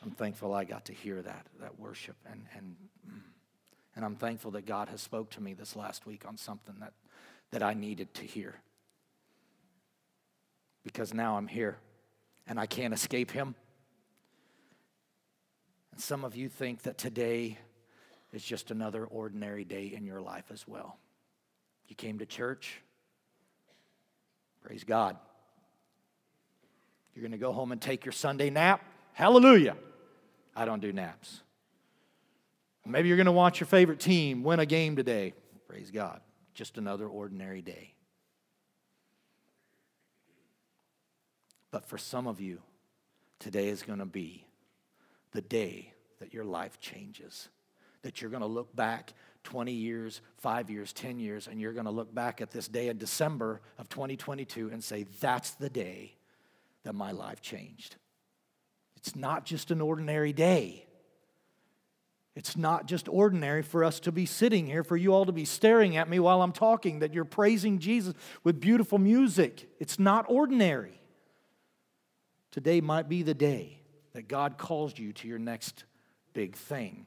I'm 0.03 0.13
thankful 0.13 0.55
I 0.55 0.65
got 0.65 0.87
to 0.87 0.95
hear 0.95 1.21
that, 1.21 1.47
that 1.61 1.79
worship. 1.79 2.17
And, 2.25 2.47
and, 2.57 2.77
mm. 3.07 3.21
And 3.97 4.05
I'm 4.05 4.17
thankful 4.17 4.53
that 4.53 4.67
God 4.67 4.89
has 4.89 5.01
spoke 5.01 5.31
to 5.31 5.41
me 5.41 5.55
this 5.55 5.77
last 5.77 6.07
week 6.07 6.27
on 6.27 6.37
something 6.37 6.75
that, 6.81 6.93
that 7.53 7.63
I 7.63 7.75
needed 7.75 8.13
to 8.15 8.25
hear. 8.25 8.57
Because 10.83 11.15
now 11.15 11.37
I'm 11.37 11.47
here 11.47 11.79
and 12.47 12.59
I 12.59 12.67
can't 12.67 12.93
escape 12.93 13.31
him. 13.31 13.55
And 15.93 16.01
some 16.01 16.25
of 16.25 16.35
you 16.35 16.49
think 16.49 16.83
that 16.83 16.99
today 16.99 17.59
is 18.33 18.43
just 18.43 18.71
another 18.71 19.05
ordinary 19.05 19.65
day 19.65 19.93
in 19.95 20.05
your 20.05 20.21
life 20.21 20.47
as 20.53 20.67
well. 20.67 20.99
You 21.87 21.95
came 21.95 22.19
to 22.19 22.27
church. 22.27 22.81
Praise 24.65 24.83
God. 24.83 25.17
You're 27.15 27.23
going 27.23 27.33
to 27.33 27.39
go 27.39 27.53
home 27.53 27.71
and 27.71 27.81
take 27.81 28.05
your 28.05 28.13
Sunday 28.13 28.51
nap. 28.51 28.83
Hallelujah. 29.13 29.77
I 30.57 30.65
don't 30.65 30.81
do 30.81 30.93
naps. 30.93 31.43
Maybe 32.87 33.09
you're 33.09 33.17
going 33.17 33.27
to 33.27 33.33
watch 33.33 33.61
your 33.61 33.67
favorite 33.67 34.01
team 34.01 34.43
win 34.43 34.61
a 34.61 34.67
game 34.67 34.97
today. 34.97 35.33
Praise 35.69 35.91
God. 35.91 36.21
Just 36.53 36.77
another 36.79 37.07
ordinary 37.07 37.63
day. 37.63 37.95
But 41.71 41.87
for 41.87 41.99
some 41.99 42.27
of 42.27 42.41
you, 42.41 42.61
today 43.41 43.69
is 43.69 43.83
going 43.83 43.99
to 43.99 44.05
be 44.05 44.47
the 45.33 45.41
day 45.41 45.93
that 46.21 46.33
your 46.33 46.45
life 46.45 46.79
changes. 46.79 47.49
That 48.03 48.21
you're 48.21 48.31
going 48.31 48.43
to 48.43 48.47
look 48.47 48.77
back 48.77 49.15
20 49.45 49.73
years, 49.73 50.21
five 50.37 50.71
years, 50.71 50.93
10 50.93 51.19
years, 51.19 51.49
and 51.49 51.61
you're 51.61 51.73
going 51.73 51.87
to 51.87 51.91
look 51.91 52.15
back 52.15 52.41
at 52.41 52.51
this 52.51 52.69
day 52.69 52.89
in 52.89 52.99
December 52.99 53.61
of 53.79 53.89
2022 53.89 54.71
and 54.71 54.85
say, 54.85 55.07
that's 55.21 55.53
the 55.53 55.71
day 55.71 56.15
that 56.85 56.95
my 56.95 57.13
life 57.13 57.41
changed. 57.41 57.97
It's 58.97 59.17
not 59.17 59.45
just 59.45 59.71
an 59.71 59.81
ordinary 59.81 60.33
day. 60.33 60.87
It's 62.37 62.57
not 62.57 62.87
just 62.87 63.09
ordinary 63.09 63.63
for 63.63 63.85
us 63.85 64.01
to 64.01 64.13
be 64.13 64.27
sitting 64.27 64.67
here, 64.67 64.83
for 64.83 64.97
you 64.97 65.15
all 65.15 65.25
to 65.25 65.33
be 65.33 65.45
staring 65.45 65.97
at 65.97 66.09
me 66.09 66.19
while 66.19 66.43
I'm 66.43 66.53
talking, 66.53 66.99
that 66.99 67.15
you're 67.15 67.25
praising 67.25 67.79
Jesus 67.79 68.15
with 68.43 68.61
beautiful 68.61 68.99
music. 68.99 69.69
It's 69.79 69.99
not 70.01 70.27
ordinary. 70.29 71.01
Today 72.51 72.81
might 72.81 73.09
be 73.09 73.23
the 73.23 73.35
day 73.35 73.81
that 74.15 74.27
God 74.27 74.59
calls 74.59 74.99
you 74.99 75.13
to 75.13 75.29
your 75.29 75.39
next 75.39 75.85
big 76.33 76.57
thing. 76.57 77.07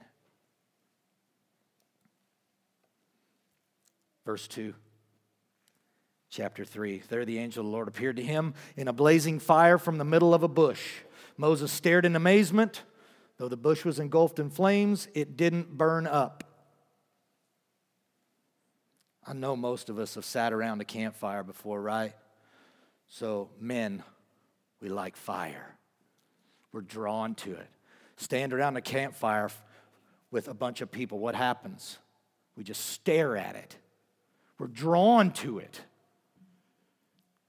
Verse 4.25 4.47
2, 4.47 4.73
chapter 6.29 6.65
3. 6.65 7.03
There 7.07 7.23
the 7.23 7.39
angel 7.39 7.61
of 7.61 7.67
the 7.67 7.71
Lord 7.71 7.87
appeared 7.87 8.17
to 8.17 8.23
him 8.23 8.53
in 8.75 8.87
a 8.89 8.93
blazing 8.93 9.39
fire 9.39 9.77
from 9.77 9.97
the 9.97 10.05
middle 10.05 10.33
of 10.33 10.43
a 10.43 10.49
bush. 10.49 10.85
Moses 11.37 11.71
stared 11.71 12.05
in 12.05 12.15
amazement. 12.15 12.83
Though 13.37 13.47
the 13.47 13.57
bush 13.57 13.85
was 13.85 13.99
engulfed 13.99 14.39
in 14.39 14.49
flames, 14.49 15.07
it 15.13 15.37
didn't 15.37 15.77
burn 15.77 16.07
up. 16.07 16.43
I 19.25 19.33
know 19.33 19.55
most 19.55 19.89
of 19.89 19.99
us 19.99 20.15
have 20.15 20.25
sat 20.25 20.53
around 20.53 20.81
a 20.81 20.85
campfire 20.85 21.43
before, 21.43 21.81
right? 21.81 22.15
So, 23.09 23.49
men, 23.59 24.03
we 24.81 24.89
like 24.89 25.15
fire. 25.15 25.75
We're 26.71 26.81
drawn 26.81 27.35
to 27.35 27.53
it. 27.53 27.67
Stand 28.15 28.53
around 28.53 28.77
a 28.77 28.81
campfire 28.81 29.49
with 30.31 30.47
a 30.47 30.53
bunch 30.53 30.81
of 30.81 30.91
people. 30.91 31.19
What 31.19 31.35
happens? 31.35 31.97
We 32.55 32.63
just 32.63 32.85
stare 32.87 33.37
at 33.37 33.55
it. 33.55 33.77
We're 34.57 34.67
drawn 34.67 35.31
to 35.33 35.59
it. 35.59 35.81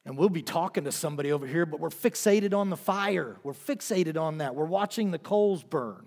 And 0.08 0.16
we'll 0.16 0.30
be 0.30 0.40
talking 0.40 0.84
to 0.84 0.90
somebody 0.90 1.32
over 1.32 1.46
here, 1.46 1.66
but 1.66 1.80
we're 1.80 1.90
fixated 1.90 2.54
on 2.54 2.70
the 2.70 2.78
fire. 2.78 3.36
We're 3.42 3.52
fixated 3.52 4.18
on 4.18 4.38
that. 4.38 4.54
We're 4.54 4.64
watching 4.64 5.10
the 5.10 5.18
coals 5.18 5.62
burn. 5.62 6.06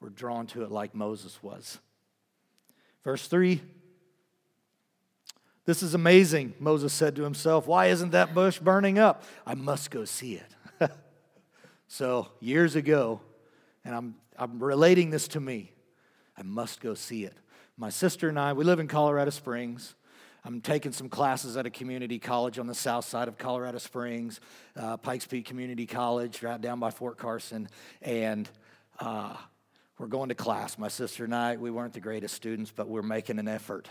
We're 0.00 0.08
drawn 0.08 0.48
to 0.48 0.64
it 0.64 0.72
like 0.72 0.92
Moses 0.92 1.40
was. 1.40 1.78
Verse 3.04 3.28
3 3.28 3.62
This 5.66 5.84
is 5.84 5.94
amazing, 5.94 6.54
Moses 6.58 6.92
said 6.92 7.14
to 7.14 7.22
himself. 7.22 7.68
Why 7.68 7.86
isn't 7.86 8.10
that 8.10 8.34
bush 8.34 8.58
burning 8.58 8.98
up? 8.98 9.22
I 9.46 9.54
must 9.54 9.92
go 9.92 10.04
see 10.04 10.34
it. 10.80 10.90
so, 11.86 12.26
years 12.40 12.74
ago, 12.74 13.20
and 13.84 13.94
I'm, 13.94 14.16
I'm 14.36 14.58
relating 14.58 15.10
this 15.10 15.28
to 15.28 15.40
me. 15.40 15.70
I 16.36 16.42
must 16.42 16.80
go 16.80 16.94
see 16.94 17.24
it. 17.24 17.36
My 17.80 17.88
sister 17.88 18.28
and 18.28 18.38
I, 18.38 18.52
we 18.52 18.62
live 18.62 18.78
in 18.78 18.88
Colorado 18.88 19.30
Springs. 19.30 19.94
I'm 20.44 20.60
taking 20.60 20.92
some 20.92 21.08
classes 21.08 21.56
at 21.56 21.64
a 21.64 21.70
community 21.70 22.18
college 22.18 22.58
on 22.58 22.66
the 22.66 22.74
south 22.74 23.06
side 23.06 23.26
of 23.26 23.38
Colorado 23.38 23.78
Springs, 23.78 24.38
uh, 24.76 24.98
Pikes 24.98 25.26
Peak 25.26 25.46
Community 25.46 25.86
College, 25.86 26.42
right 26.42 26.60
down 26.60 26.78
by 26.78 26.90
Fort 26.90 27.16
Carson. 27.16 27.70
And 28.02 28.50
uh, 28.98 29.34
we're 29.96 30.08
going 30.08 30.28
to 30.28 30.34
class. 30.34 30.76
My 30.76 30.88
sister 30.88 31.24
and 31.24 31.34
I, 31.34 31.56
we 31.56 31.70
weren't 31.70 31.94
the 31.94 32.00
greatest 32.00 32.34
students, 32.34 32.70
but 32.70 32.86
we're 32.86 33.00
making 33.00 33.38
an 33.38 33.48
effort. 33.48 33.88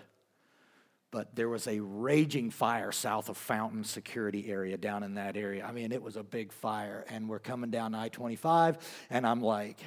But 1.09 1.35
there 1.35 1.49
was 1.49 1.65
a 1.65 1.79
raging 1.79 2.51
fire 2.51 2.91
south 2.91 3.27
of 3.27 3.37
Fountain 3.37 3.83
Security 3.83 4.51
area 4.51 4.77
down 4.77 5.01
in 5.01 5.15
that 5.15 5.35
area. 5.35 5.65
I 5.65 5.71
mean, 5.71 5.91
it 5.91 6.03
was 6.03 6.15
a 6.15 6.23
big 6.23 6.51
fire. 6.51 7.05
And 7.09 7.27
we're 7.27 7.39
coming 7.39 7.71
down 7.71 7.95
I 7.95 8.09
25, 8.09 8.77
and 9.09 9.25
I'm 9.25 9.41
like, 9.41 9.79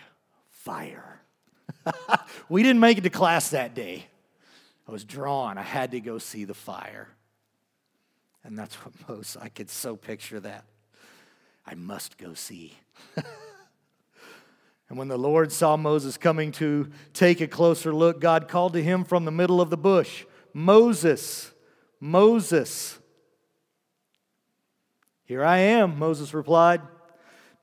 fire. 0.50 1.21
we 2.48 2.62
didn't 2.62 2.80
make 2.80 2.98
it 2.98 3.02
to 3.02 3.10
class 3.10 3.50
that 3.50 3.74
day. 3.74 4.06
I 4.86 4.92
was 4.92 5.04
drawn. 5.04 5.58
I 5.58 5.62
had 5.62 5.92
to 5.92 6.00
go 6.00 6.18
see 6.18 6.44
the 6.44 6.54
fire. 6.54 7.08
And 8.44 8.58
that's 8.58 8.74
what 8.76 8.92
most, 9.08 9.36
I 9.40 9.48
could 9.48 9.70
so 9.70 9.96
picture 9.96 10.40
that. 10.40 10.64
I 11.66 11.74
must 11.74 12.18
go 12.18 12.34
see. 12.34 12.76
and 14.88 14.98
when 14.98 15.08
the 15.08 15.18
Lord 15.18 15.52
saw 15.52 15.76
Moses 15.76 16.16
coming 16.16 16.50
to 16.52 16.90
take 17.12 17.40
a 17.40 17.46
closer 17.46 17.94
look, 17.94 18.20
God 18.20 18.48
called 18.48 18.72
to 18.72 18.82
him 18.82 19.04
from 19.04 19.24
the 19.24 19.30
middle 19.30 19.60
of 19.60 19.70
the 19.70 19.76
bush 19.76 20.24
Moses, 20.54 21.52
Moses. 22.00 22.98
Here 25.24 25.44
I 25.44 25.58
am, 25.58 25.98
Moses 25.98 26.34
replied. 26.34 26.82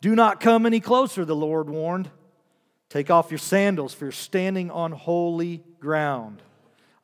Do 0.02 0.16
not 0.16 0.40
come 0.40 0.66
any 0.66 0.80
closer, 0.80 1.26
the 1.26 1.36
Lord 1.36 1.70
warned. 1.70 2.10
Take 2.90 3.12
off 3.12 3.30
your 3.30 3.38
sandals, 3.38 3.94
for 3.94 4.06
you're 4.06 4.12
standing 4.12 4.72
on 4.72 4.92
holy 4.92 5.64
ground. 5.80 6.42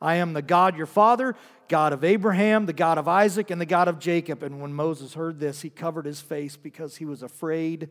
I 0.00 0.16
am 0.16 0.32
the 0.32 0.42
God 0.42 0.76
your 0.76 0.86
father, 0.86 1.36
God 1.68 1.92
of 1.92 2.04
Abraham, 2.04 2.66
the 2.66 2.72
God 2.72 2.98
of 2.98 3.08
Isaac, 3.08 3.50
and 3.50 3.60
the 3.60 3.66
God 3.66 3.88
of 3.88 3.98
Jacob. 3.98 4.42
And 4.42 4.60
when 4.60 4.74
Moses 4.74 5.14
heard 5.14 5.38
this, 5.38 5.62
he 5.62 5.70
covered 5.70 6.04
his 6.04 6.20
face 6.20 6.56
because 6.56 6.96
he 6.96 7.04
was 7.04 7.22
afraid 7.22 7.88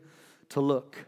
to 0.50 0.60
look. 0.60 1.06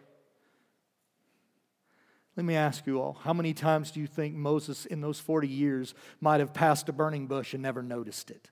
Let 2.37 2.45
me 2.45 2.55
ask 2.55 2.87
you 2.87 3.01
all 3.01 3.19
how 3.25 3.33
many 3.33 3.53
times 3.53 3.91
do 3.91 4.01
you 4.01 4.07
think 4.07 4.35
Moses 4.35 4.87
in 4.87 5.01
those 5.01 5.19
40 5.19 5.49
years 5.49 5.95
might 6.21 6.41
have 6.41 6.55
passed 6.55 6.89
a 6.89 6.93
burning 6.93 7.27
bush 7.27 7.53
and 7.53 7.63
never 7.63 7.83
noticed 7.83 8.31
it? 8.31 8.49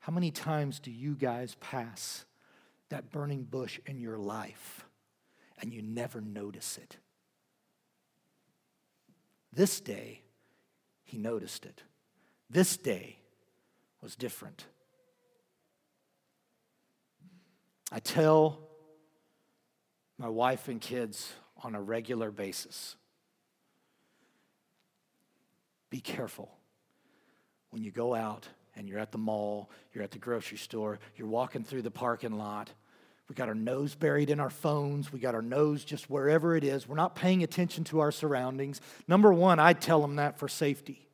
How 0.00 0.12
many 0.12 0.30
times 0.30 0.80
do 0.80 0.90
you 0.90 1.14
guys 1.14 1.56
pass 1.60 2.24
that 2.90 3.10
burning 3.10 3.44
bush 3.44 3.80
in 3.86 3.98
your 3.98 4.18
life 4.18 4.84
and 5.60 5.72
you 5.72 5.82
never 5.82 6.20
notice 6.20 6.78
it? 6.78 6.96
This 9.52 9.80
day, 9.80 10.22
he 11.04 11.18
noticed 11.18 11.64
it. 11.64 11.82
This 12.50 12.76
day 12.76 13.18
was 14.00 14.16
different. 14.16 14.66
I 17.92 18.00
tell 18.00 18.58
my 20.18 20.28
wife 20.28 20.68
and 20.68 20.80
kids 20.80 21.32
on 21.62 21.74
a 21.74 21.80
regular 21.80 22.30
basis 22.30 22.96
be 25.94 26.00
careful 26.00 26.50
when 27.70 27.84
you 27.84 27.92
go 27.92 28.16
out 28.16 28.48
and 28.76 28.88
you're 28.88 28.98
at 28.98 29.12
the 29.12 29.18
mall, 29.18 29.70
you're 29.92 30.04
at 30.04 30.10
the 30.10 30.18
grocery 30.18 30.58
store, 30.58 30.98
you're 31.16 31.28
walking 31.28 31.64
through 31.64 31.82
the 31.82 31.90
parking 31.90 32.36
lot 32.36 32.70
we 33.28 33.34
got 33.34 33.48
our 33.48 33.54
nose 33.54 33.94
buried 33.94 34.28
in 34.28 34.38
our 34.38 34.50
phones. 34.50 35.12
We 35.12 35.18
got 35.18 35.34
our 35.34 35.42
nose 35.42 35.84
just 35.84 36.10
wherever 36.10 36.56
it 36.56 36.64
is. 36.64 36.86
We're 36.86 36.96
not 36.96 37.14
paying 37.14 37.42
attention 37.42 37.84
to 37.84 38.00
our 38.00 38.12
surroundings. 38.12 38.80
Number 39.08 39.32
one, 39.32 39.58
I 39.58 39.72
tell 39.72 40.02
them 40.02 40.16
that 40.16 40.38
for 40.38 40.46
safety. 40.46 41.08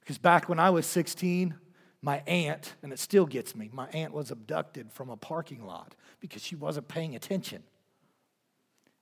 Because 0.00 0.18
back 0.18 0.48
when 0.48 0.58
I 0.58 0.70
was 0.70 0.86
16, 0.86 1.54
my 2.02 2.22
aunt, 2.26 2.74
and 2.82 2.92
it 2.92 2.98
still 2.98 3.26
gets 3.26 3.54
me, 3.54 3.70
my 3.72 3.88
aunt 3.90 4.12
was 4.12 4.30
abducted 4.32 4.90
from 4.92 5.08
a 5.08 5.16
parking 5.16 5.64
lot 5.64 5.94
because 6.18 6.42
she 6.42 6.56
wasn't 6.56 6.88
paying 6.88 7.14
attention. 7.14 7.62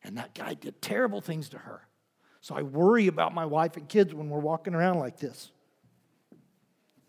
And 0.05 0.19
that 0.19 0.35
guy 0.35 0.55
did 0.55 0.83
terrible 0.83 1.23
things 1.23 1.49
to 1.51 1.59
her. 1.59 1.81
So 2.43 2.55
I 2.55 2.63
worry 2.63 3.07
about 3.07 3.35
my 3.35 3.47
wife 3.47 3.77
and 3.77 3.89
kids 3.89 4.13
when 4.15 4.29
we're 4.29 4.39
walking 4.39 4.75
around 4.75 4.99
like 4.99 5.19
this. 5.19 5.51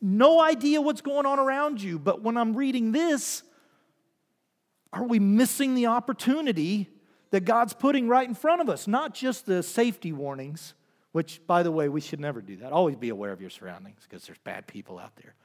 No 0.02 0.42
idea 0.42 0.82
what's 0.82 1.02
going 1.02 1.26
on 1.26 1.40
around 1.40 1.82
you, 1.82 2.00
but 2.00 2.22
when 2.22 2.38
I'm 2.38 2.56
reading 2.56 2.92
this, 2.92 3.44
are 4.94 5.04
we 5.04 5.20
missing 5.20 5.76
the 5.76 5.88
opportunity 5.88 6.90
that 7.32 7.42
God's 7.42 7.74
putting 7.74 8.08
right 8.08 8.28
in 8.28 8.34
front 8.34 8.62
of 8.62 8.70
us? 8.70 8.88
Not 8.88 9.14
just 9.14 9.46
the 9.46 9.62
safety 9.62 10.12
warnings, 10.12 10.74
which, 11.12 11.42
by 11.46 11.64
the 11.64 11.72
way, 11.72 11.90
we 11.90 12.02
should 12.02 12.20
never 12.20 12.42
do 12.42 12.58
that. 12.58 12.72
Always 12.72 12.96
be 12.96 13.10
aware 13.10 13.32
of 13.32 13.42
your 13.42 13.50
surroundings 13.50 14.02
because 14.04 14.26
there's 14.26 14.40
bad 14.40 14.68
people 14.68 14.98
out 14.98 15.16
there. 15.18 15.36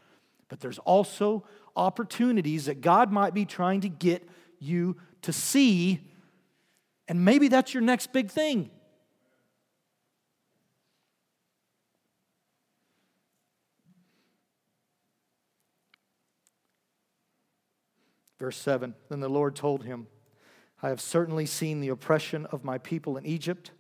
But 0.49 0.61
there's 0.61 0.79
also 0.79 1.45
opportunities 1.75 2.67
that 2.67 2.81
God 2.81 3.11
might 3.11 3.35
be 3.35 3.45
trying 3.45 3.81
to 3.83 3.89
get 3.89 4.29
you 4.61 4.97
to 5.23 5.33
see, 5.33 6.01
and 7.09 7.25
maybe 7.25 7.49
that's 7.49 7.75
your 7.75 7.83
next 7.83 8.13
big 8.13 8.31
thing. 8.31 8.71
Verse 18.45 18.59
7 18.59 18.95
Then 19.09 19.21
the 19.21 19.29
Lord 19.31 19.57
told 19.57 19.85
him, 19.85 20.07
I 20.83 20.91
have 20.91 21.01
certainly 21.01 21.47
seen 21.47 21.81
the 21.81 21.89
oppression 21.89 22.45
of 22.45 22.63
my 22.63 22.77
people 22.77 23.17
in 23.17 23.25
Egypt. 23.25 23.71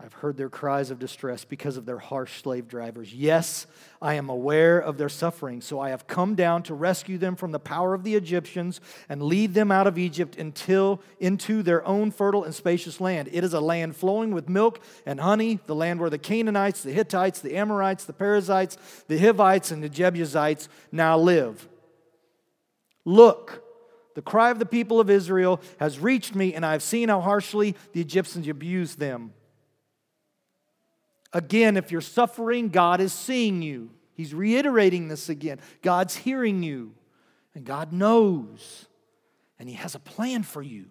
I've 0.00 0.14
heard 0.14 0.36
their 0.36 0.48
cries 0.48 0.90
of 0.90 0.98
distress 0.98 1.44
because 1.44 1.76
of 1.76 1.86
their 1.86 2.00
harsh 2.00 2.42
slave 2.42 2.66
drivers. 2.66 3.14
Yes, 3.14 3.68
I 4.02 4.14
am 4.14 4.28
aware 4.28 4.80
of 4.80 4.98
their 4.98 5.08
suffering, 5.08 5.60
so 5.60 5.78
I 5.78 5.90
have 5.90 6.08
come 6.08 6.34
down 6.34 6.64
to 6.64 6.74
rescue 6.74 7.18
them 7.18 7.36
from 7.36 7.52
the 7.52 7.60
power 7.60 7.94
of 7.94 8.02
the 8.02 8.16
Egyptians 8.16 8.80
and 9.08 9.22
lead 9.22 9.54
them 9.54 9.70
out 9.70 9.86
of 9.86 9.96
Egypt 9.96 10.36
until 10.36 11.00
into 11.20 11.62
their 11.62 11.86
own 11.86 12.10
fertile 12.10 12.42
and 12.42 12.52
spacious 12.52 13.00
land. 13.00 13.28
It 13.30 13.44
is 13.44 13.54
a 13.54 13.60
land 13.60 13.94
flowing 13.94 14.32
with 14.32 14.48
milk 14.48 14.80
and 15.06 15.20
honey, 15.20 15.60
the 15.66 15.76
land 15.76 16.00
where 16.00 16.10
the 16.10 16.18
Canaanites, 16.18 16.82
the 16.82 16.90
Hittites, 16.90 17.38
the 17.38 17.54
Amorites, 17.54 18.06
the 18.06 18.12
Perizzites, 18.12 18.76
the 19.06 19.18
Hivites, 19.20 19.70
and 19.70 19.84
the 19.84 19.88
Jebusites 19.88 20.68
now 20.90 21.16
live. 21.16 21.68
Look, 23.10 23.64
the 24.14 24.22
cry 24.22 24.50
of 24.50 24.60
the 24.60 24.66
people 24.66 25.00
of 25.00 25.10
Israel 25.10 25.60
has 25.80 25.98
reached 25.98 26.36
me, 26.36 26.54
and 26.54 26.64
I 26.64 26.72
have 26.72 26.82
seen 26.82 27.08
how 27.08 27.20
harshly 27.20 27.74
the 27.92 28.00
Egyptians 28.00 28.46
abuse 28.46 28.94
them. 28.94 29.32
Again, 31.32 31.76
if 31.76 31.90
you're 31.90 32.00
suffering, 32.00 32.68
God 32.68 33.00
is 33.00 33.12
seeing 33.12 33.62
you. 33.62 33.90
He's 34.14 34.32
reiterating 34.32 35.08
this 35.08 35.28
again. 35.28 35.58
God's 35.82 36.14
hearing 36.14 36.62
you, 36.62 36.94
and 37.54 37.64
God 37.64 37.92
knows, 37.92 38.86
and 39.58 39.68
He 39.68 39.74
has 39.74 39.96
a 39.96 40.00
plan 40.00 40.44
for 40.44 40.62
you. 40.62 40.86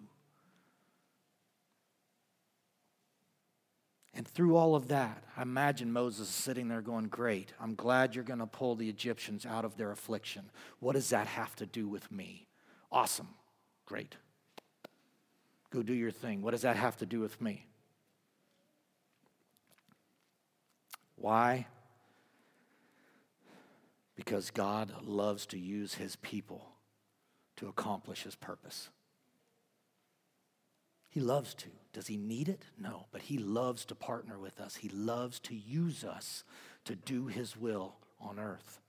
And 4.12 4.26
through 4.26 4.56
all 4.56 4.74
of 4.74 4.88
that, 4.88 5.22
I 5.36 5.42
imagine 5.42 5.92
Moses 5.92 6.28
sitting 6.28 6.68
there 6.68 6.80
going, 6.80 7.06
Great, 7.06 7.52
I'm 7.60 7.74
glad 7.74 8.14
you're 8.14 8.24
going 8.24 8.40
to 8.40 8.46
pull 8.46 8.74
the 8.74 8.88
Egyptians 8.88 9.46
out 9.46 9.64
of 9.64 9.76
their 9.76 9.92
affliction. 9.92 10.50
What 10.80 10.94
does 10.94 11.10
that 11.10 11.26
have 11.28 11.54
to 11.56 11.66
do 11.66 11.88
with 11.88 12.10
me? 12.10 12.48
Awesome. 12.90 13.28
Great. 13.86 14.16
Go 15.70 15.82
do 15.82 15.94
your 15.94 16.10
thing. 16.10 16.42
What 16.42 16.50
does 16.50 16.62
that 16.62 16.76
have 16.76 16.96
to 16.98 17.06
do 17.06 17.20
with 17.20 17.40
me? 17.40 17.66
Why? 21.14 21.66
Because 24.16 24.50
God 24.50 24.92
loves 25.04 25.46
to 25.46 25.58
use 25.58 25.94
his 25.94 26.16
people 26.16 26.66
to 27.56 27.68
accomplish 27.68 28.24
his 28.24 28.34
purpose. 28.34 28.90
He 31.10 31.20
loves 31.20 31.54
to. 31.54 31.68
Does 31.92 32.06
he 32.06 32.16
need 32.16 32.48
it? 32.48 32.62
No, 32.78 33.06
but 33.10 33.22
he 33.22 33.36
loves 33.36 33.84
to 33.86 33.96
partner 33.96 34.38
with 34.38 34.60
us. 34.60 34.76
He 34.76 34.88
loves 34.88 35.40
to 35.40 35.54
use 35.56 36.04
us 36.04 36.44
to 36.84 36.94
do 36.94 37.26
his 37.26 37.56
will 37.56 37.96
on 38.20 38.38
earth. 38.38 38.80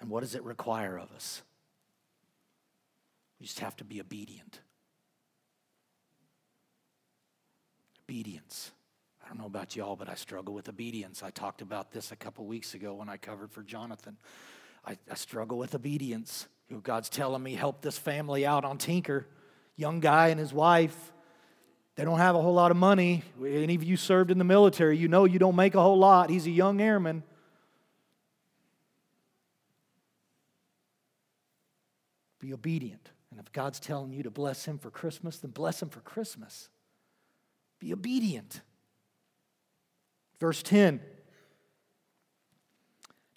And 0.00 0.08
what 0.08 0.20
does 0.20 0.34
it 0.34 0.42
require 0.42 0.98
of 0.98 1.12
us? 1.12 1.42
We 3.38 3.46
just 3.46 3.60
have 3.60 3.76
to 3.76 3.84
be 3.84 4.00
obedient. 4.00 4.60
Obedience. 8.08 8.70
I 9.22 9.28
don't 9.28 9.38
know 9.38 9.46
about 9.46 9.76
y'all, 9.76 9.96
but 9.96 10.08
I 10.08 10.14
struggle 10.14 10.54
with 10.54 10.68
obedience. 10.68 11.22
I 11.22 11.30
talked 11.30 11.60
about 11.60 11.92
this 11.92 12.10
a 12.10 12.16
couple 12.16 12.46
weeks 12.46 12.72
ago 12.72 12.94
when 12.94 13.10
I 13.10 13.18
covered 13.18 13.52
for 13.52 13.62
Jonathan. 13.62 14.16
I, 14.86 14.96
I 15.10 15.14
struggle 15.14 15.58
with 15.58 15.74
obedience. 15.74 16.48
God's 16.82 17.10
telling 17.10 17.42
me, 17.42 17.54
help 17.54 17.82
this 17.82 17.98
family 17.98 18.46
out 18.46 18.64
on 18.64 18.78
Tinker 18.78 19.26
young 19.82 19.98
guy 19.98 20.28
and 20.28 20.38
his 20.38 20.52
wife. 20.52 21.12
They 21.96 22.04
don't 22.04 22.18
have 22.18 22.36
a 22.36 22.40
whole 22.40 22.54
lot 22.54 22.70
of 22.70 22.76
money. 22.76 23.24
Any 23.44 23.74
of 23.74 23.82
you 23.82 23.96
served 23.96 24.30
in 24.30 24.38
the 24.38 24.44
military, 24.44 24.96
you 24.96 25.08
know 25.08 25.24
you 25.24 25.40
don't 25.40 25.56
make 25.56 25.74
a 25.74 25.82
whole 25.82 25.98
lot. 25.98 26.30
He's 26.30 26.46
a 26.46 26.50
young 26.50 26.80
airman. 26.80 27.24
Be 32.38 32.54
obedient. 32.54 33.10
And 33.30 33.40
if 33.40 33.52
God's 33.52 33.80
telling 33.80 34.12
you 34.12 34.22
to 34.22 34.30
bless 34.30 34.64
him 34.64 34.78
for 34.78 34.90
Christmas, 34.90 35.38
then 35.38 35.50
bless 35.50 35.82
him 35.82 35.88
for 35.88 36.00
Christmas. 36.00 36.68
Be 37.80 37.92
obedient. 37.92 38.60
Verse 40.38 40.62
10 40.62 41.00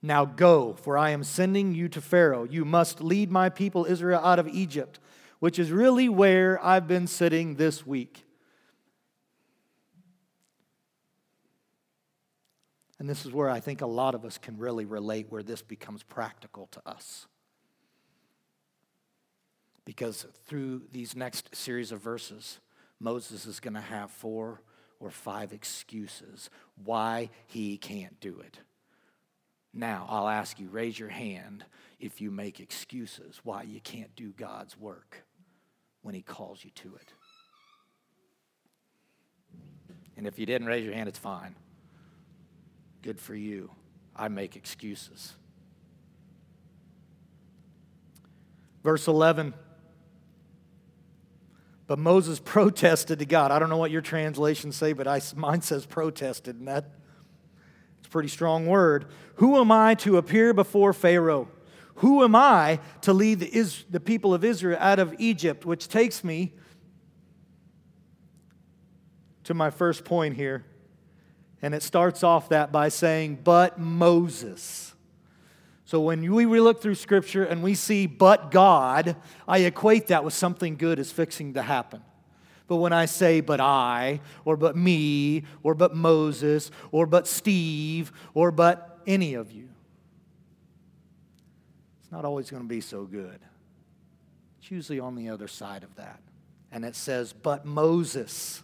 Now 0.02 0.26
go, 0.26 0.74
for 0.74 0.98
I 0.98 1.10
am 1.10 1.24
sending 1.24 1.74
you 1.74 1.90
to 1.90 2.02
Pharaoh. 2.02 2.44
You 2.44 2.66
must 2.66 3.02
lead 3.02 3.32
my 3.32 3.50
people 3.50 3.86
Israel 3.86 4.22
out 4.24 4.40
of 4.40 4.48
Egypt, 4.48 5.00
which 5.40 5.60
is 5.60 5.72
really 5.72 6.10
where 6.10 6.64
I've 6.64 6.88
been 6.88 7.08
sitting 7.08 7.56
this 7.56 7.86
week. 7.86 8.24
And 13.00 13.10
this 13.10 13.26
is 13.26 13.32
where 13.32 13.50
I 13.50 13.60
think 13.60 13.82
a 13.82 13.88
lot 13.88 14.16
of 14.16 14.26
us 14.26 14.38
can 14.38 14.58
really 14.58 14.86
relate, 14.86 15.28
where 15.30 15.44
this 15.44 15.62
becomes 15.62 16.02
practical 16.04 16.68
to 16.68 16.82
us. 16.86 17.28
Because 19.84 20.26
through 20.46 20.84
these 20.92 21.16
next 21.16 21.56
series 21.56 21.92
of 21.92 22.02
verses, 22.02 22.60
Moses 23.00 23.46
is 23.46 23.60
going 23.60 23.74
to 23.74 23.82
have 23.82 24.10
four 24.10 24.62
or 25.00 25.12
five 25.12 25.52
excuses 25.52 26.50
why 26.84 27.30
he 27.48 27.78
can't 27.78 28.20
do 28.20 28.40
it. 28.40 28.60
Now, 29.78 30.08
I'll 30.10 30.30
ask 30.30 30.58
you, 30.58 30.70
raise 30.70 30.98
your 30.98 31.10
hand 31.10 31.66
if 32.00 32.22
you 32.22 32.32
make 32.32 32.62
excuses 32.62 33.42
why 33.44 33.64
you 33.64 33.82
can't 33.82 34.16
do 34.16 34.32
God's 34.32 34.80
work 34.80 35.26
when 36.02 36.16
he 36.16 36.22
calls 36.22 36.64
you 36.64 36.72
to 36.76 36.96
it. 36.96 37.14
And 40.16 40.26
if 40.26 40.40
you 40.40 40.46
didn't 40.46 40.68
raise 40.68 40.86
your 40.86 40.94
hand, 40.94 41.10
it's 41.10 41.20
fine. 41.20 41.56
Good 43.02 43.20
for 43.20 43.36
you. 43.36 43.70
I 44.16 44.30
make 44.30 44.56
excuses. 44.56 45.34
Verse 48.82 49.10
11. 49.10 49.54
But 51.86 52.00
Moses 52.00 52.40
protested 52.44 53.20
to 53.20 53.26
God. 53.26 53.52
I 53.52 53.60
don't 53.60 53.70
know 53.70 53.78
what 53.78 53.92
your 53.92 54.02
translations 54.02 54.78
say, 54.78 54.94
but 54.94 55.06
I, 55.06 55.20
mine 55.36 55.62
says 55.62 55.86
protested, 55.86 56.60
and 56.60 56.68
that 56.70 56.92
it's 58.06 58.12
a 58.12 58.12
pretty 58.12 58.30
strong 58.30 58.68
word. 58.68 59.06
Who 59.38 59.60
am 59.60 59.72
I 59.72 59.96
to 59.96 60.18
appear 60.18 60.54
before 60.54 60.94
Pharaoh? 60.94 61.48
Who 61.96 62.24
am 62.24 62.36
I 62.36 62.80
to 63.02 63.14
lead 63.14 63.40
the, 63.40 63.48
Is, 63.48 63.84
the 63.90 64.00
people 64.00 64.32
of 64.32 64.44
Israel 64.44 64.78
out 64.80 65.00
of 65.00 65.16
Egypt? 65.18 65.66
Which 65.66 65.88
takes 65.88 66.24
me 66.24 66.54
to 69.46 69.56
my 69.56 69.72
first 69.72 70.06
point 70.06 70.36
here. 70.36 70.66
And 71.64 71.74
it 71.74 71.82
starts 71.82 72.22
off 72.22 72.50
that 72.50 72.72
by 72.72 72.90
saying, 72.90 73.40
but 73.44 73.80
Moses. 73.80 74.94
So 75.86 76.00
when 76.02 76.32
we 76.32 76.60
look 76.60 76.84
through 76.84 76.96
Scripture 76.96 77.44
and 77.44 77.64
we 77.64 77.74
see 77.74 78.06
but 78.06 78.52
God, 78.52 79.16
I 79.48 79.60
equate 79.60 80.08
that 80.08 80.24
with 80.24 80.36
something 80.36 80.78
good 80.78 81.00
is 81.00 81.12
fixing 81.12 81.56
to 81.56 81.64
happen. 81.64 82.04
But 82.68 82.78
when 82.78 82.94
I 82.94 83.06
say 83.06 83.42
but 83.42 83.60
I, 83.60 84.22
or 84.44 84.58
but 84.58 84.76
me, 84.76 85.44
or 85.62 85.76
but 85.76 85.96
Moses, 85.96 86.72
or 86.92 87.06
but 87.06 87.28
Steve, 87.28 88.12
or 88.34 88.52
but 88.52 89.00
any 89.06 89.36
of 89.36 89.52
you, 89.52 89.70
it's 92.02 92.12
not 92.12 92.26
always 92.26 92.50
going 92.50 92.64
to 92.64 92.70
be 92.70 92.82
so 92.82 93.04
good. 93.04 93.40
It's 94.60 94.72
usually 94.72 95.00
on 95.00 95.16
the 95.16 95.30
other 95.30 95.48
side 95.48 95.84
of 95.84 95.96
that. 95.96 96.20
And 96.72 96.84
it 96.84 96.96
says, 96.96 97.34
but 97.34 97.66
Moses. 97.66 98.64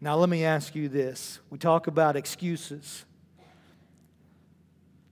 Now, 0.00 0.16
let 0.16 0.28
me 0.28 0.44
ask 0.44 0.74
you 0.74 0.88
this. 0.88 1.38
We 1.50 1.58
talk 1.58 1.86
about 1.86 2.16
excuses. 2.16 3.04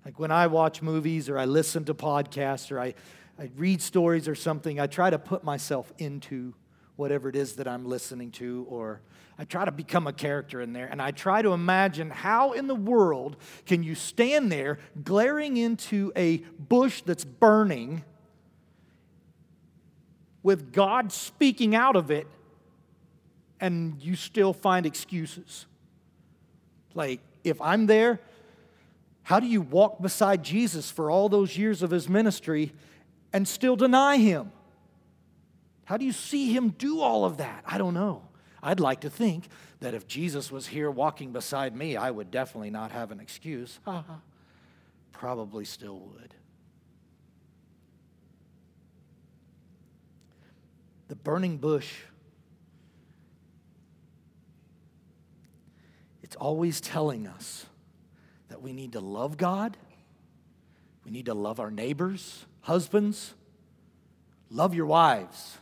Like 0.05 0.19
when 0.19 0.33
I 0.33 0.49
watch 0.49 0.83
movies 0.83 1.29
or 1.29 1.39
I 1.39 1.45
listen 1.45 1.85
to 1.85 1.95
podcasts 1.95 2.73
or 2.73 2.81
I, 2.81 2.95
I 3.39 3.51
read 3.57 3.81
stories 3.83 4.29
or 4.29 4.35
something, 4.35 4.79
I 4.79 4.87
try 4.87 5.11
to 5.11 5.19
put 5.19 5.45
myself 5.45 5.93
into 5.99 6.55
whatever 6.97 7.29
it 7.29 7.37
is 7.37 7.55
that 7.57 7.67
I'm 7.67 7.85
listening 7.85 8.31
to, 8.33 8.67
or 8.69 9.01
I 9.39 9.45
try 9.45 9.65
to 9.65 9.73
become 9.73 10.07
a 10.07 10.13
character 10.13 10.61
in 10.61 10.73
there, 10.73 10.87
and 10.87 11.01
I 11.01 11.11
try 11.11 11.43
to 11.43 11.53
imagine 11.53 12.11
how 12.11 12.53
in 12.53 12.67
the 12.67 12.75
world 12.75 13.37
can 13.67 13.83
you 13.83 13.95
stand 13.95 14.53
there 14.53 14.79
glaring 15.03 15.57
into 15.57 16.13
a 16.15 16.39
bush 16.59 17.03
that's 17.05 17.25
burning 17.25 18.05
with 20.43 20.73
God 20.73 21.13
speaking 21.13 21.75
out 21.75 21.97
of 21.97 22.11
it 22.11 22.27
and 23.61 24.03
you 24.03 24.17
still 24.17 24.53
find 24.53 24.85
excuses. 24.85 25.67
Like, 26.95 27.21
if 27.45 27.61
I'm 27.61 27.87
there, 27.87 28.21
how 29.23 29.39
do 29.39 29.47
you 29.47 29.63
walk 29.63 30.03
beside 30.03 30.43
Jesus 30.43 30.91
for 30.91 31.11
all 31.11 31.29
those 31.29 31.57
years 31.57 31.81
of 31.81 31.91
his 31.91 32.09
ministry 32.09 32.73
and 33.33 33.47
still 33.47 33.77
deny 33.77 34.17
him? 34.17 34.53
How 35.85 35.97
do 35.97 36.05
you 36.05 36.13
see 36.13 36.53
him 36.53 36.71
do 36.71 37.01
all 37.01 37.25
of 37.25 37.39
that? 37.39 37.65
I 37.67 37.79
don't 37.79 37.95
know. 37.95 38.23
I'd 38.63 38.81
like 38.81 39.01
to 39.01 39.11
think 39.11 39.49
that 39.81 39.95
if 39.95 40.07
Jesus 40.07 40.53
was 40.53 40.69
here 40.69 40.91
walking 40.91 41.33
beside 41.33 41.75
me, 41.75 41.97
I 41.97 42.11
would 42.11 42.31
definitely 42.31 42.71
not 42.71 42.93
have 42.93 43.11
an 43.11 43.21
excuse. 43.21 43.81
Probably 45.13 45.65
still 45.65 45.99
would. 45.99 46.35
The 51.09 51.17
burning 51.17 51.59
bush 51.59 51.93
It's 56.33 56.37
always 56.39 56.81
telling 56.81 57.27
us 57.27 57.67
that 58.49 58.63
we 58.63 58.73
need 58.73 58.93
to 58.93 59.01
love 59.01 59.37
God, 59.37 59.77
we 61.05 61.11
need 61.11 61.27
to 61.27 61.35
love 61.35 61.61
our 61.61 61.71
neighbors, 61.71 62.47
husbands, 62.61 63.35
love 64.51 64.75
your 64.75 64.87
wives 64.87 65.59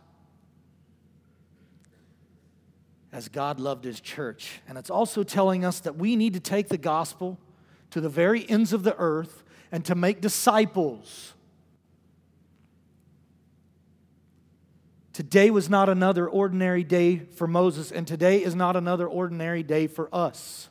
as 3.13 3.29
God 3.29 3.59
loved 3.59 3.85
his 3.85 4.01
church. 4.01 4.61
And 4.69 4.79
it's 4.79 4.91
also 4.91 5.23
telling 5.23 5.65
us 5.65 5.81
that 5.81 5.97
we 5.97 6.17
need 6.17 6.35
to 6.35 6.41
take 6.41 6.69
the 6.69 6.79
gospel 6.79 7.39
to 7.91 8.01
the 8.01 8.09
very 8.09 8.49
ends 8.49 8.73
of 8.73 8.83
the 8.83 8.97
earth 8.99 9.43
and 9.73 9.85
to 9.85 9.95
make 9.95 10.21
disciples. 10.21 11.35
Today 15.13 15.51
was 15.51 15.69
not 15.69 15.89
another 15.89 16.29
ordinary 16.29 16.85
day 16.85 17.19
for 17.19 17.47
Moses, 17.47 17.91
and 17.91 18.07
today 18.07 18.43
is 18.43 18.55
not 18.55 18.77
another 18.77 19.09
ordinary 19.09 19.63
day 19.63 19.87
for 19.87 20.09
us. 20.15 20.69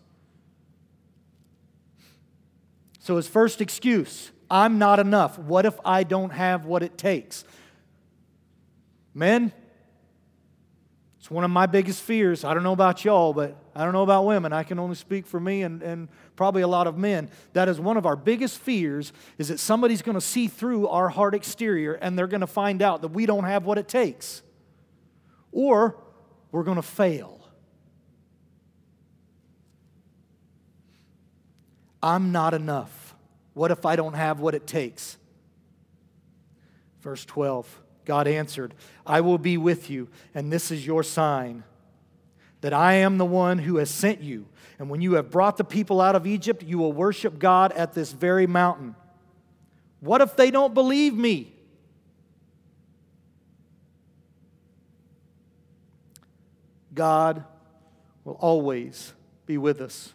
So, 3.00 3.18
his 3.18 3.28
first 3.28 3.60
excuse 3.60 4.32
I'm 4.52 4.80
not 4.80 5.00
enough. 5.00 5.38
What 5.38 5.66
if 5.66 5.80
I 5.86 6.04
don't 6.04 6.32
have 6.32 6.66
what 6.66 6.84
it 6.84 6.98
takes? 6.98 7.44
Men, 9.14 9.52
it's 11.20 11.30
one 11.30 11.44
of 11.44 11.52
my 11.52 11.66
biggest 11.66 12.02
fears. 12.02 12.44
I 12.44 12.54
don't 12.54 12.64
know 12.64 12.74
about 12.74 13.04
y'all, 13.06 13.34
but 13.34 13.56
I 13.76 13.84
don't 13.84 13.94
know 13.94 14.04
about 14.04 14.26
women. 14.26 14.54
I 14.54 14.64
can 14.64 14.80
only 14.80 14.96
speak 14.96 15.28
for 15.28 15.40
me 15.40 15.62
and, 15.64 15.84
and 15.84 16.08
probably 16.36 16.62
a 16.62 16.68
lot 16.68 16.88
of 16.88 16.98
men. 16.98 17.30
That 17.54 17.70
is 17.70 17.80
one 17.80 17.98
of 17.98 18.06
our 18.06 18.16
biggest 18.16 18.58
fears 18.58 19.14
is 19.38 19.50
that 19.50 19.60
somebody's 19.60 20.02
going 20.02 20.16
to 20.16 20.22
see 20.22 20.48
through 20.48 20.88
our 20.88 21.10
hard 21.10 21.36
exterior 21.36 21.94
and 21.94 22.18
they're 22.18 22.28
going 22.28 22.42
to 22.42 22.48
find 22.48 22.82
out 22.82 23.02
that 23.02 23.10
we 23.10 23.26
don't 23.26 23.44
have 23.44 23.66
what 23.66 23.78
it 23.78 23.88
takes. 23.88 24.42
Or 25.52 25.98
we're 26.52 26.64
going 26.64 26.78
to 26.78 26.82
fail. 26.82 27.48
I'm 32.02 32.32
not 32.32 32.54
enough. 32.54 32.99
What 33.54 33.72
if 33.72 33.86
I 33.86 33.96
don't 33.96 34.14
have 34.14 34.40
what 34.40 34.56
it 34.56 34.68
takes? 34.68 35.18
Verse 37.02 37.26
12 37.26 37.82
God 38.06 38.28
answered, 38.28 38.74
I 39.06 39.22
will 39.22 39.38
be 39.38 39.58
with 39.58 39.90
you, 39.90 40.08
and 40.34 40.52
this 40.52 40.72
is 40.72 40.86
your 40.86 41.04
sign 41.04 41.64
that 42.62 42.74
I 42.74 42.94
am 42.96 43.18
the 43.18 43.26
one 43.26 43.60
who 43.60 43.78
has 43.78 43.90
sent 43.90 44.22
you. 44.22 44.48
And 44.80 44.90
when 44.90 45.02
you 45.02 45.14
have 45.14 45.30
brought 45.30 45.58
the 45.58 45.64
people 45.64 46.02
out 46.02 46.16
of 46.16 46.26
Egypt, 46.26 46.64
you 46.64 46.78
will 46.78 46.92
worship 46.92 47.40
God 47.40 47.72
at 47.74 47.94
this 47.94 48.12
very 48.12 48.48
mountain. 48.48 48.96
What 50.00 50.22
if 50.22 50.36
they 50.36 50.52
don't 50.52 50.74
believe 50.74 51.14
me? 51.14 51.54
God 56.94 57.44
will 58.24 58.34
always 58.34 59.14
be 59.46 59.58
with 59.58 59.80
us. 59.82 60.14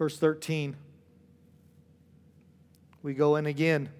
Verse 0.00 0.16
13, 0.16 0.76
we 3.02 3.12
go 3.12 3.36
in 3.36 3.44
again. 3.44 3.90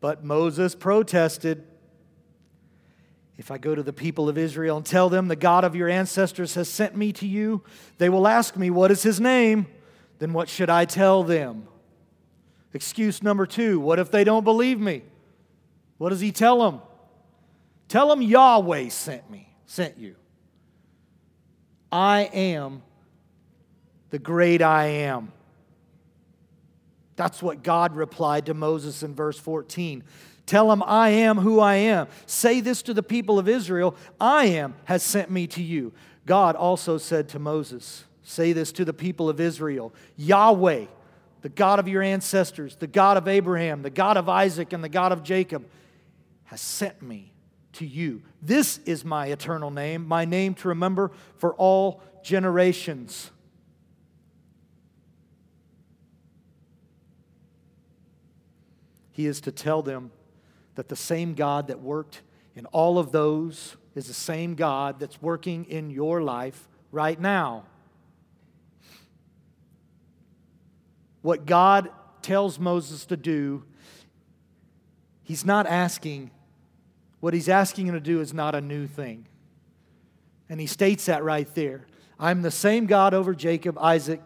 But 0.00 0.24
Moses 0.24 0.74
protested. 0.74 1.62
If 3.36 3.52
I 3.52 3.58
go 3.58 3.76
to 3.76 3.84
the 3.84 3.92
people 3.92 4.28
of 4.28 4.36
Israel 4.36 4.78
and 4.78 4.84
tell 4.84 5.08
them 5.08 5.28
the 5.28 5.36
God 5.36 5.62
of 5.62 5.76
your 5.76 5.88
ancestors 5.88 6.54
has 6.54 6.68
sent 6.68 6.96
me 6.96 7.12
to 7.12 7.28
you, 7.28 7.62
they 7.98 8.08
will 8.08 8.26
ask 8.26 8.56
me, 8.56 8.70
What 8.70 8.90
is 8.90 9.04
his 9.04 9.20
name? 9.20 9.68
Then 10.18 10.32
what 10.32 10.48
should 10.48 10.68
I 10.68 10.84
tell 10.84 11.22
them? 11.22 11.68
Excuse 12.72 13.22
number 13.22 13.46
two 13.46 13.78
What 13.78 14.00
if 14.00 14.10
they 14.10 14.24
don't 14.24 14.42
believe 14.42 14.80
me? 14.80 15.04
What 15.98 16.08
does 16.08 16.20
he 16.20 16.32
tell 16.32 16.68
them? 16.68 16.80
Tell 17.86 18.08
them 18.08 18.20
Yahweh 18.20 18.88
sent 18.88 19.30
me, 19.30 19.54
sent 19.64 19.96
you. 19.96 20.16
I 21.92 22.22
am 22.32 22.82
the 24.10 24.18
great 24.18 24.62
I 24.62 24.86
am. 24.86 25.32
That's 27.16 27.42
what 27.42 27.62
God 27.62 27.96
replied 27.96 28.46
to 28.46 28.54
Moses 28.54 29.02
in 29.02 29.14
verse 29.14 29.38
14. 29.38 30.04
Tell 30.46 30.68
them, 30.68 30.82
I 30.86 31.10
am 31.10 31.36
who 31.36 31.60
I 31.60 31.74
am. 31.74 32.06
Say 32.26 32.60
this 32.60 32.80
to 32.82 32.94
the 32.94 33.02
people 33.02 33.38
of 33.38 33.48
Israel 33.48 33.96
I 34.20 34.46
am 34.46 34.76
has 34.84 35.02
sent 35.02 35.30
me 35.30 35.46
to 35.48 35.62
you. 35.62 35.92
God 36.26 36.56
also 36.56 36.96
said 36.96 37.28
to 37.30 37.38
Moses, 37.38 38.04
Say 38.22 38.52
this 38.52 38.72
to 38.72 38.84
the 38.84 38.92
people 38.92 39.28
of 39.28 39.40
Israel 39.40 39.92
Yahweh, 40.16 40.86
the 41.42 41.48
God 41.48 41.78
of 41.78 41.88
your 41.88 42.02
ancestors, 42.02 42.76
the 42.76 42.86
God 42.86 43.16
of 43.16 43.26
Abraham, 43.26 43.82
the 43.82 43.90
God 43.90 44.16
of 44.16 44.28
Isaac, 44.28 44.72
and 44.72 44.84
the 44.84 44.88
God 44.88 45.12
of 45.12 45.22
Jacob, 45.22 45.66
has 46.44 46.60
sent 46.60 47.02
me 47.02 47.32
to 47.74 47.86
you. 47.86 48.22
This 48.40 48.78
is 48.86 49.04
my 49.04 49.26
eternal 49.26 49.70
name, 49.70 50.06
my 50.06 50.24
name 50.24 50.54
to 50.54 50.68
remember 50.68 51.10
for 51.36 51.54
all 51.54 52.02
generations. 52.22 53.30
He 59.18 59.26
is 59.26 59.40
to 59.40 59.50
tell 59.50 59.82
them 59.82 60.12
that 60.76 60.86
the 60.86 60.94
same 60.94 61.34
God 61.34 61.66
that 61.66 61.80
worked 61.80 62.22
in 62.54 62.66
all 62.66 63.00
of 63.00 63.10
those 63.10 63.76
is 63.96 64.06
the 64.06 64.14
same 64.14 64.54
God 64.54 65.00
that's 65.00 65.20
working 65.20 65.64
in 65.64 65.90
your 65.90 66.22
life 66.22 66.68
right 66.92 67.20
now. 67.20 67.64
What 71.22 71.46
God 71.46 71.90
tells 72.22 72.60
Moses 72.60 73.06
to 73.06 73.16
do, 73.16 73.64
he's 75.24 75.44
not 75.44 75.66
asking, 75.66 76.30
what 77.18 77.34
he's 77.34 77.48
asking 77.48 77.88
him 77.88 77.94
to 77.94 78.00
do 78.00 78.20
is 78.20 78.32
not 78.32 78.54
a 78.54 78.60
new 78.60 78.86
thing. 78.86 79.26
And 80.48 80.60
he 80.60 80.68
states 80.68 81.06
that 81.06 81.24
right 81.24 81.52
there. 81.56 81.88
I'm 82.20 82.42
the 82.42 82.52
same 82.52 82.86
God 82.86 83.14
over 83.14 83.34
Jacob, 83.34 83.78
Isaac. 83.78 84.20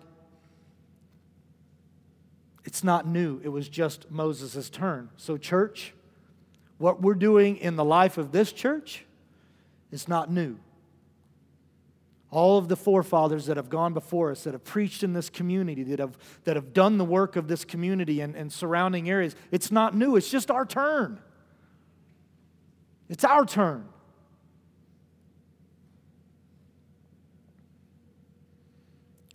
It's 2.65 2.85
not 2.85 3.07
new, 3.07 3.41
it 3.43 3.49
was 3.49 3.69
just 3.69 4.11
Moses' 4.11 4.71
turn. 4.71 5.11
So, 5.17 5.37
church, 5.37 5.95
what 6.79 7.03
we're 7.03 7.15
doing 7.15 7.57
in 7.57 7.77
the 7.77 7.85
life 7.85 8.19
of 8.19 8.33
this 8.33 8.53
church 8.53 9.05
is 9.91 10.09
not 10.09 10.31
new. 10.31 10.59
All 12.31 12.57
of 12.57 12.69
the 12.69 12.77
forefathers 12.77 13.47
that 13.47 13.57
have 13.57 13.69
gone 13.69 13.93
before 13.93 14.31
us, 14.31 14.45
that 14.45 14.53
have 14.55 14.65
preached 14.65 15.03
in 15.03 15.13
this 15.13 15.29
community, 15.29 15.83
that 15.83 15.99
have, 15.99 16.17
that 16.45 16.57
have 16.57 16.73
done 16.73 16.99
the 16.99 17.05
work 17.05 17.37
of 17.37 17.47
this 17.47 17.65
community 17.65 18.21
and, 18.21 18.35
and 18.35 18.51
surrounding 18.51 19.11
areas, 19.11 19.37
it's 19.51 19.71
not 19.71 19.95
new. 19.95 20.17
It's 20.17 20.31
just 20.31 20.51
our 20.51 20.65
turn. 20.65 21.21
It's 23.09 23.25
our 23.25 23.45
turn. 23.45 23.87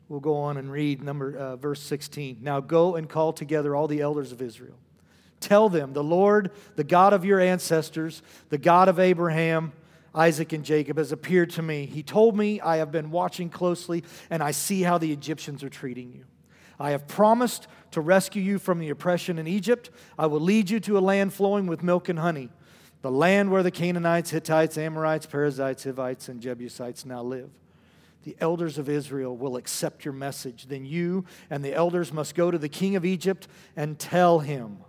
We'll 0.09 0.19
go 0.19 0.37
on 0.37 0.57
and 0.57 0.71
read 0.71 1.01
number 1.01 1.35
uh, 1.35 1.55
verse 1.57 1.81
16. 1.81 2.37
Now 2.41 2.59
go 2.59 2.95
and 2.95 3.09
call 3.09 3.33
together 3.33 3.75
all 3.75 3.87
the 3.87 4.01
elders 4.01 4.31
of 4.31 4.41
Israel 4.41 4.77
Tell 5.39 5.69
them, 5.69 5.93
the 5.93 6.03
Lord, 6.03 6.51
the 6.75 6.83
God 6.83 7.13
of 7.13 7.23
your 7.23 7.39
ancestors, 7.39 8.21
the 8.49 8.57
God 8.57 8.89
of 8.89 8.99
Abraham, 8.99 9.71
Isaac, 10.15 10.51
and 10.51 10.65
Jacob, 10.65 10.97
has 10.97 11.11
appeared 11.11 11.51
to 11.51 11.61
me. 11.61 11.85
He 11.85 12.01
told 12.01 12.35
me, 12.35 12.59
I 12.59 12.77
have 12.77 12.91
been 12.91 13.11
watching 13.11 13.49
closely, 13.49 14.03
and 14.29 14.41
I 14.41 14.51
see 14.51 14.81
how 14.81 14.97
the 14.97 15.11
Egyptians 15.11 15.63
are 15.63 15.69
treating 15.69 16.11
you. 16.11 16.25
I 16.79 16.91
have 16.91 17.07
promised 17.07 17.67
to 17.91 18.01
rescue 18.01 18.41
you 18.41 18.59
from 18.59 18.79
the 18.79 18.89
oppression 18.89 19.37
in 19.37 19.47
Egypt. 19.47 19.89
I 20.17 20.27
will 20.27 20.39
lead 20.39 20.69
you 20.69 20.79
to 20.81 20.97
a 20.97 20.99
land 20.99 21.33
flowing 21.33 21.67
with 21.67 21.83
milk 21.83 22.09
and 22.09 22.19
honey, 22.19 22.49
the 23.01 23.11
land 23.11 23.51
where 23.51 23.63
the 23.63 23.71
Canaanites, 23.71 24.31
Hittites, 24.31 24.77
Amorites, 24.77 25.27
Perizzites, 25.27 25.83
Hivites, 25.83 26.29
and 26.29 26.41
Jebusites 26.41 27.05
now 27.05 27.21
live. 27.21 27.49
The 28.27 28.35
elders 28.41 28.77
of 28.77 28.89
Israel 28.89 29.37
will 29.37 29.55
accept 29.55 30.03
your 30.03 30.13
message. 30.13 30.65
Then 30.65 30.85
you 30.85 31.23
and 31.49 31.63
the 31.63 31.73
elders 31.73 32.11
must 32.11 32.35
go 32.35 32.51
to 32.51 32.57
the 32.57 32.67
king 32.67 32.97
of 32.97 33.05
Egypt 33.05 33.47
and 33.73 33.97
tell 33.97 34.39
him. 34.39 34.79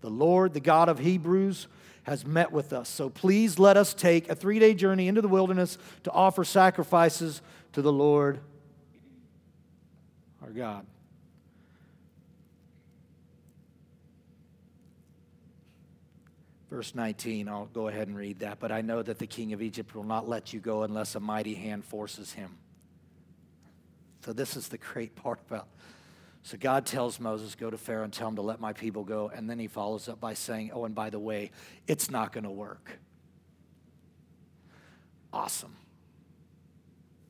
The 0.00 0.08
Lord, 0.08 0.54
the 0.54 0.60
God 0.60 0.88
of 0.88 0.98
Hebrews, 0.98 1.68
has 2.04 2.24
met 2.24 2.52
with 2.52 2.72
us. 2.72 2.88
So 2.88 3.10
please 3.10 3.58
let 3.58 3.76
us 3.76 3.92
take 3.92 4.30
a 4.30 4.34
three 4.34 4.58
day 4.58 4.72
journey 4.72 5.06
into 5.06 5.20
the 5.20 5.28
wilderness 5.28 5.76
to 6.04 6.10
offer 6.12 6.44
sacrifices 6.44 7.42
to 7.74 7.82
the 7.82 7.92
Lord 7.92 8.40
our 10.40 10.48
God. 10.48 10.86
Verse 16.70 16.94
19, 16.94 17.48
I'll 17.48 17.66
go 17.66 17.88
ahead 17.88 18.08
and 18.08 18.16
read 18.16 18.40
that. 18.40 18.58
But 18.58 18.72
I 18.72 18.80
know 18.80 19.02
that 19.02 19.18
the 19.18 19.26
king 19.26 19.52
of 19.52 19.62
Egypt 19.62 19.94
will 19.94 20.04
not 20.04 20.28
let 20.28 20.52
you 20.52 20.60
go 20.60 20.82
unless 20.82 21.14
a 21.14 21.20
mighty 21.20 21.54
hand 21.54 21.84
forces 21.84 22.32
him. 22.32 22.56
So, 24.24 24.32
this 24.32 24.56
is 24.56 24.68
the 24.68 24.78
great 24.78 25.14
part 25.14 25.40
about 25.46 25.68
so 26.46 26.56
God 26.56 26.86
tells 26.86 27.18
Moses, 27.18 27.56
Go 27.56 27.70
to 27.70 27.76
Pharaoh 27.76 28.04
and 28.04 28.12
tell 28.12 28.28
him 28.28 28.36
to 28.36 28.42
let 28.42 28.60
my 28.60 28.72
people 28.72 29.02
go. 29.02 29.32
And 29.34 29.50
then 29.50 29.58
he 29.58 29.66
follows 29.66 30.08
up 30.08 30.20
by 30.20 30.34
saying, 30.34 30.70
Oh, 30.72 30.84
and 30.84 30.94
by 30.94 31.10
the 31.10 31.18
way, 31.18 31.50
it's 31.88 32.08
not 32.08 32.32
going 32.32 32.44
to 32.44 32.50
work. 32.50 33.00
Awesome. 35.32 35.74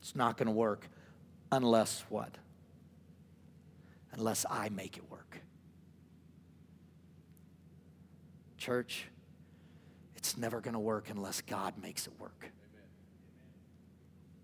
It's 0.03 0.14
not 0.14 0.37
going 0.37 0.49
to 0.49 0.53
work 0.53 0.87
unless 1.51 2.05
what? 2.11 2.37
Unless 4.12 4.44
I 4.51 4.68
make 4.68 4.99
it 4.99 5.11
work. 5.11 5.40
Church, 8.59 9.07
it's 10.26 10.38
never 10.38 10.60
going 10.60 10.74
to 10.74 10.80
work 10.80 11.10
unless 11.10 11.40
God 11.40 11.74
makes 11.80 12.06
it 12.06 12.12
work. 12.18 12.50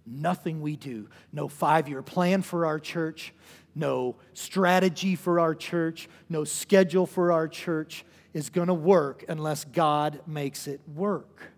Nothing 0.07 0.61
we 0.61 0.77
do, 0.77 1.09
no 1.33 1.49
five 1.49 1.89
year 1.89 2.03
plan 2.03 2.43
for 2.43 2.67
our 2.67 2.79
church, 2.79 3.33
no 3.75 4.17
strategy 4.33 5.17
for 5.17 5.41
our 5.41 5.55
church, 5.55 6.09
no 6.29 6.45
schedule 6.45 7.07
for 7.07 7.33
our 7.33 7.49
church 7.49 8.05
is 8.33 8.49
going 8.49 8.69
to 8.69 8.75
work 8.75 9.25
unless 9.29 9.65
God 9.65 10.21
makes 10.27 10.67
it 10.67 10.81
work. 10.95 11.53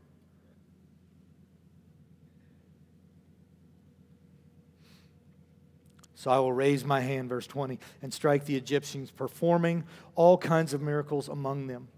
So 6.14 6.30
I 6.30 6.38
will 6.38 6.52
raise 6.52 6.84
my 6.84 7.00
hand, 7.00 7.28
verse 7.28 7.46
20, 7.46 7.78
and 8.00 8.12
strike 8.12 8.46
the 8.46 8.56
Egyptians, 8.56 9.10
performing 9.10 9.84
all 10.14 10.38
kinds 10.38 10.72
of 10.72 10.80
miracles 10.80 11.28
among 11.28 11.66
them. 11.66 11.88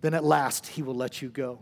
Then 0.00 0.14
at 0.14 0.24
last 0.24 0.66
he 0.66 0.82
will 0.82 0.94
let 0.94 1.22
you 1.22 1.28
go. 1.28 1.60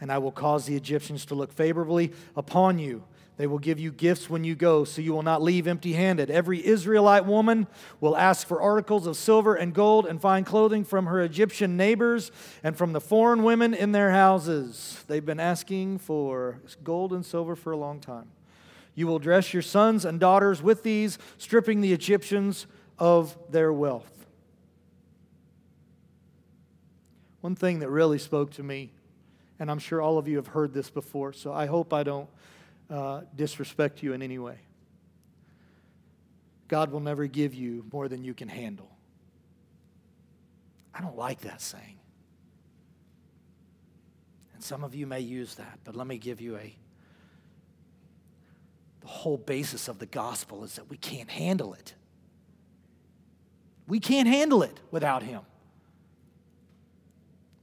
And 0.00 0.10
I 0.10 0.18
will 0.18 0.32
cause 0.32 0.66
the 0.66 0.74
Egyptians 0.74 1.26
to 1.26 1.34
look 1.34 1.52
favorably 1.52 2.12
upon 2.36 2.78
you 2.78 3.04
they 3.38 3.46
will 3.46 3.58
give 3.58 3.80
you 3.80 3.90
gifts 3.90 4.28
when 4.28 4.44
you 4.44 4.54
go, 4.54 4.84
so 4.84 5.00
you 5.00 5.12
will 5.12 5.22
not 5.22 5.42
leave 5.42 5.66
empty 5.66 5.94
handed. 5.94 6.30
Every 6.30 6.64
Israelite 6.64 7.24
woman 7.24 7.66
will 8.00 8.16
ask 8.16 8.46
for 8.46 8.60
articles 8.60 9.06
of 9.06 9.16
silver 9.16 9.54
and 9.54 9.72
gold 9.72 10.06
and 10.06 10.20
fine 10.20 10.44
clothing 10.44 10.84
from 10.84 11.06
her 11.06 11.20
Egyptian 11.22 11.76
neighbors 11.76 12.30
and 12.62 12.76
from 12.76 12.92
the 12.92 13.00
foreign 13.00 13.42
women 13.42 13.72
in 13.72 13.92
their 13.92 14.10
houses. 14.10 15.02
They've 15.08 15.24
been 15.24 15.40
asking 15.40 15.98
for 15.98 16.60
gold 16.84 17.12
and 17.12 17.24
silver 17.24 17.56
for 17.56 17.72
a 17.72 17.76
long 17.76 18.00
time. 18.00 18.30
You 18.94 19.06
will 19.06 19.18
dress 19.18 19.54
your 19.54 19.62
sons 19.62 20.04
and 20.04 20.20
daughters 20.20 20.62
with 20.62 20.82
these, 20.82 21.18
stripping 21.38 21.80
the 21.80 21.94
Egyptians 21.94 22.66
of 22.98 23.38
their 23.50 23.72
wealth. 23.72 24.11
One 27.42 27.56
thing 27.56 27.80
that 27.80 27.90
really 27.90 28.18
spoke 28.18 28.52
to 28.52 28.62
me, 28.62 28.92
and 29.58 29.70
I'm 29.70 29.80
sure 29.80 30.00
all 30.00 30.16
of 30.16 30.28
you 30.28 30.36
have 30.36 30.46
heard 30.46 30.72
this 30.72 30.88
before, 30.88 31.32
so 31.32 31.52
I 31.52 31.66
hope 31.66 31.92
I 31.92 32.04
don't 32.04 32.28
uh, 32.88 33.22
disrespect 33.34 34.02
you 34.02 34.12
in 34.12 34.22
any 34.22 34.38
way. 34.38 34.58
God 36.68 36.92
will 36.92 37.00
never 37.00 37.26
give 37.26 37.52
you 37.52 37.84
more 37.92 38.08
than 38.08 38.24
you 38.24 38.32
can 38.32 38.48
handle. 38.48 38.88
I 40.94 41.00
don't 41.00 41.16
like 41.16 41.40
that 41.40 41.60
saying. 41.60 41.98
And 44.54 44.62
some 44.62 44.84
of 44.84 44.94
you 44.94 45.06
may 45.06 45.20
use 45.20 45.56
that, 45.56 45.80
but 45.84 45.96
let 45.96 46.06
me 46.06 46.18
give 46.18 46.40
you 46.40 46.56
a 46.56 46.76
the 49.00 49.08
whole 49.08 49.36
basis 49.36 49.88
of 49.88 49.98
the 49.98 50.06
gospel 50.06 50.62
is 50.62 50.76
that 50.76 50.88
we 50.88 50.96
can't 50.96 51.28
handle 51.28 51.74
it. 51.74 51.94
We 53.88 53.98
can't 53.98 54.28
handle 54.28 54.62
it 54.62 54.78
without 54.92 55.24
him. 55.24 55.42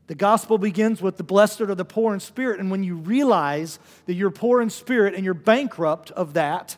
The 0.10 0.15
gospel 0.15 0.58
begins 0.58 1.04
with 1.04 1.17
the 1.17 1.24
blessed 1.24 1.62
are 1.62 1.76
the 1.76 1.86
poor 1.86 2.15
in 2.15 2.19
spirit. 2.19 2.60
And 2.60 2.72
when 2.72 2.84
you 2.84 2.95
realize 2.95 3.78
that 4.08 4.15
you're 4.15 4.32
poor 4.32 4.60
in 4.60 4.72
spirit 4.72 5.13
and 5.13 5.24
you're 5.24 5.36
bankrupt 5.36 6.10
of 6.10 6.34
that, 6.34 6.78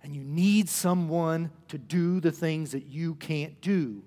and 0.00 0.14
you 0.14 0.22
need 0.22 0.68
someone 0.68 1.50
to 1.66 1.76
do 1.76 2.20
the 2.20 2.30
things 2.30 2.70
that 2.70 2.86
you 2.86 3.16
can't 3.16 3.60
do, 3.60 4.04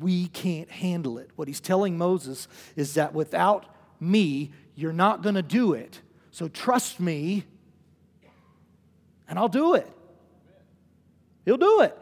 we 0.00 0.28
can't 0.28 0.70
handle 0.70 1.18
it. 1.18 1.28
What 1.36 1.48
he's 1.48 1.60
telling 1.60 1.98
Moses 1.98 2.48
is 2.74 2.94
that 2.94 3.12
without 3.12 3.66
me, 4.00 4.52
you're 4.74 4.94
not 4.94 5.20
going 5.20 5.34
to 5.34 5.42
do 5.42 5.74
it. 5.74 6.00
So 6.30 6.48
trust 6.48 6.98
me, 6.98 7.44
and 9.28 9.38
I'll 9.38 9.48
do 9.48 9.74
it. 9.74 9.86
He'll 11.44 11.58
do 11.58 11.82
it. 11.82 11.94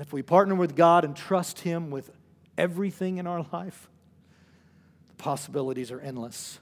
And 0.00 0.06
if 0.06 0.14
we 0.14 0.22
partner 0.22 0.54
with 0.54 0.76
God 0.76 1.04
and 1.04 1.14
trust 1.14 1.60
Him 1.60 1.90
with 1.90 2.10
everything 2.56 3.18
in 3.18 3.26
our 3.26 3.44
life, 3.52 3.90
the 5.08 5.14
possibilities 5.22 5.92
are 5.92 6.00
endless. 6.00 6.58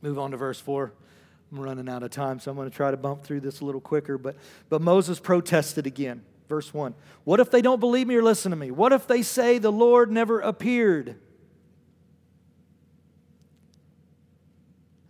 Move 0.00 0.18
on 0.18 0.32
to 0.32 0.36
verse 0.36 0.58
4. 0.58 0.92
I'm 1.52 1.60
running 1.60 1.88
out 1.88 2.02
of 2.02 2.10
time, 2.10 2.40
so 2.40 2.50
I'm 2.50 2.56
going 2.56 2.68
to 2.68 2.76
try 2.76 2.90
to 2.90 2.96
bump 2.96 3.22
through 3.22 3.38
this 3.42 3.60
a 3.60 3.64
little 3.64 3.80
quicker. 3.80 4.18
But, 4.18 4.34
but 4.68 4.82
Moses 4.82 5.20
protested 5.20 5.86
again. 5.86 6.24
Verse 6.48 6.74
1. 6.74 6.92
What 7.22 7.38
if 7.38 7.52
they 7.52 7.62
don't 7.62 7.78
believe 7.78 8.08
me 8.08 8.16
or 8.16 8.22
listen 8.24 8.50
to 8.50 8.56
me? 8.56 8.72
What 8.72 8.92
if 8.92 9.06
they 9.06 9.22
say 9.22 9.58
the 9.58 9.70
Lord 9.70 10.10
never 10.10 10.40
appeared? 10.40 11.06
And 11.06 11.18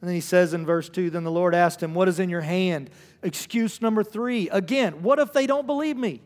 then 0.02 0.14
he 0.14 0.20
says 0.20 0.52
in 0.52 0.66
verse 0.66 0.90
2 0.90 1.08
Then 1.08 1.24
the 1.24 1.30
Lord 1.30 1.54
asked 1.54 1.82
him, 1.82 1.94
What 1.94 2.08
is 2.08 2.20
in 2.20 2.28
your 2.28 2.42
hand? 2.42 2.90
Excuse 3.22 3.80
number 3.80 4.04
three. 4.04 4.50
Again, 4.50 5.02
what 5.02 5.18
if 5.18 5.32
they 5.32 5.46
don't 5.46 5.66
believe 5.66 5.96
me? 5.96 6.20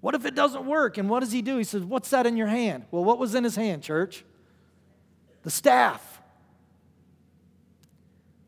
What 0.00 0.14
if 0.14 0.24
it 0.24 0.34
doesn't 0.34 0.64
work? 0.64 0.98
And 0.98 1.10
what 1.10 1.20
does 1.20 1.32
he 1.32 1.42
do? 1.42 1.58
He 1.58 1.64
says, 1.64 1.82
What's 1.82 2.10
that 2.10 2.26
in 2.26 2.36
your 2.36 2.46
hand? 2.46 2.84
Well, 2.90 3.04
what 3.04 3.18
was 3.18 3.34
in 3.34 3.44
his 3.44 3.56
hand, 3.56 3.82
church? 3.82 4.24
The 5.42 5.50
staff. 5.50 6.22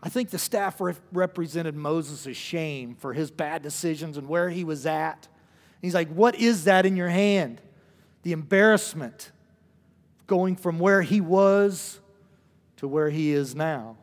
I 0.02 0.08
think 0.08 0.30
the 0.30 0.38
staff 0.38 0.80
represented 1.12 1.74
Moses' 1.74 2.36
shame 2.36 2.94
for 2.94 3.12
his 3.12 3.30
bad 3.30 3.62
decisions 3.62 4.16
and 4.16 4.28
where 4.28 4.48
he 4.48 4.64
was 4.64 4.86
at. 4.86 5.28
he's 5.82 5.94
like, 5.94 6.08
What 6.08 6.36
is 6.36 6.64
that 6.64 6.86
in 6.86 6.96
your 6.96 7.08
hand? 7.08 7.60
The 8.22 8.32
embarrassment 8.32 9.32
going 10.26 10.54
from 10.54 10.78
where 10.78 11.02
he 11.02 11.20
was 11.20 11.98
to 12.76 12.86
where 12.86 13.10
he 13.10 13.32
is 13.32 13.54
now. 13.54 13.96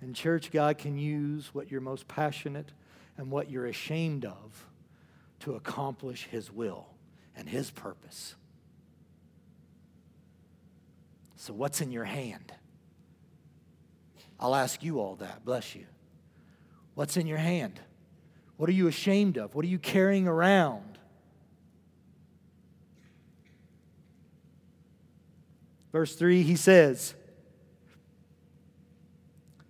And, 0.00 0.14
church, 0.14 0.52
God 0.52 0.78
can 0.78 0.98
use 0.98 1.52
what 1.52 1.70
you're 1.70 1.80
most 1.80 2.06
passionate 2.06 2.72
and 3.16 3.30
what 3.30 3.50
you're 3.50 3.66
ashamed 3.66 4.24
of 4.24 4.67
to 5.40 5.54
accomplish 5.54 6.24
his 6.30 6.50
will 6.50 6.86
and 7.36 7.48
his 7.48 7.70
purpose. 7.70 8.34
So, 11.36 11.52
what's 11.52 11.80
in 11.80 11.92
your 11.92 12.04
hand? 12.04 12.52
I'll 14.40 14.54
ask 14.54 14.82
you 14.82 15.00
all 15.00 15.16
that. 15.16 15.44
Bless 15.44 15.74
you. 15.74 15.86
What's 16.94 17.16
in 17.16 17.26
your 17.26 17.38
hand? 17.38 17.80
What 18.56 18.68
are 18.68 18.72
you 18.72 18.88
ashamed 18.88 19.38
of? 19.38 19.54
What 19.54 19.64
are 19.64 19.68
you 19.68 19.78
carrying 19.78 20.26
around? 20.26 20.98
Verse 25.92 26.14
3, 26.14 26.42
he 26.42 26.56
says, 26.56 27.14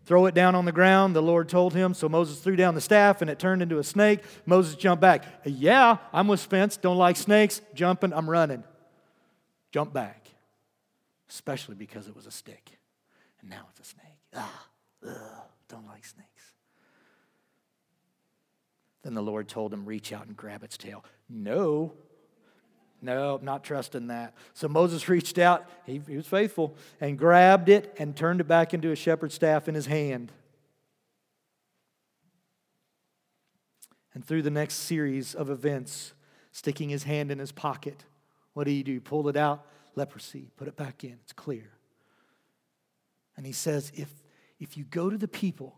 Throw 0.09 0.25
it 0.25 0.35
down 0.35 0.55
on 0.55 0.65
the 0.65 0.73
ground, 0.73 1.15
the 1.15 1.21
Lord 1.21 1.51
told 1.51 1.75
him. 1.75 1.93
So 1.93 2.09
Moses 2.09 2.39
threw 2.41 2.57
down 2.57 2.75
the 2.75 2.81
staff 2.81 3.21
and 3.21 3.31
it 3.31 3.39
turned 3.39 3.61
into 3.61 3.79
a 3.79 3.85
snake. 3.85 4.21
Moses 4.47 4.75
jumped 4.75 5.03
back. 5.03 5.23
Yeah, 5.45 5.99
I'm 6.15 6.29
with 6.29 6.41
Spence. 6.41 6.79
Don't 6.79 6.97
like 6.97 7.17
snakes. 7.17 7.61
Jumping, 7.75 8.15
I'm 8.15 8.31
running. 8.31 8.65
Jump 9.71 9.93
back. 9.93 10.31
Especially 11.29 11.75
because 11.75 12.09
it 12.09 12.17
was 12.17 12.25
a 12.25 12.31
stick. 12.31 12.71
And 13.43 13.51
now 13.51 13.67
it's 13.69 13.81
a 13.81 13.85
snake. 13.85 14.19
Ah, 14.35 14.67
ugh, 15.07 15.13
don't 15.69 15.87
like 15.87 16.07
snakes. 16.07 16.55
Then 19.03 19.13
the 19.13 19.23
Lord 19.23 19.47
told 19.47 19.75
him, 19.75 19.85
Reach 19.85 20.11
out 20.11 20.27
and 20.27 20.35
grab 20.35 20.63
its 20.63 20.79
tail. 20.79 21.05
No, 21.29 21.93
no, 23.01 23.39
not 23.43 23.63
trusting 23.63 24.09
that. 24.09 24.35
So 24.55 24.69
Moses 24.69 25.09
reached 25.09 25.39
out, 25.39 25.69
he, 25.85 26.01
he 26.07 26.17
was 26.17 26.27
faithful, 26.27 26.77
and 27.01 27.19
grabbed 27.19 27.69
it 27.69 27.95
and 27.99 28.17
turned 28.17 28.41
it 28.41 28.49
back 28.49 28.75
into 28.75 28.91
a 28.91 28.97
shepherd's 28.97 29.35
staff 29.35 29.69
in 29.69 29.75
his 29.75 29.87
hand. 29.87 30.33
And 34.15 34.25
through 34.25 34.43
the 34.43 34.51
next 34.51 34.75
series 34.75 35.35
of 35.35 35.49
events, 35.49 36.13
sticking 36.51 36.89
his 36.89 37.05
hand 37.05 37.31
in 37.31 37.39
his 37.39 37.53
pocket, 37.53 38.05
what 38.53 38.65
do 38.65 38.73
you 38.73 38.83
do? 38.83 39.01
Pull 39.01 39.29
it 39.29 39.37
out, 39.37 39.65
leprosy, 39.95 40.51
put 40.57 40.67
it 40.67 40.77
back 40.77 41.05
in, 41.05 41.19
it's 41.23 41.33
clear. 41.33 41.71
And 43.37 43.47
he 43.47 43.53
says, 43.53 43.93
if, 43.95 44.13
if 44.59 44.77
you 44.77 44.83
go 44.83 45.09
to 45.09 45.17
the 45.17 45.29
people, 45.29 45.77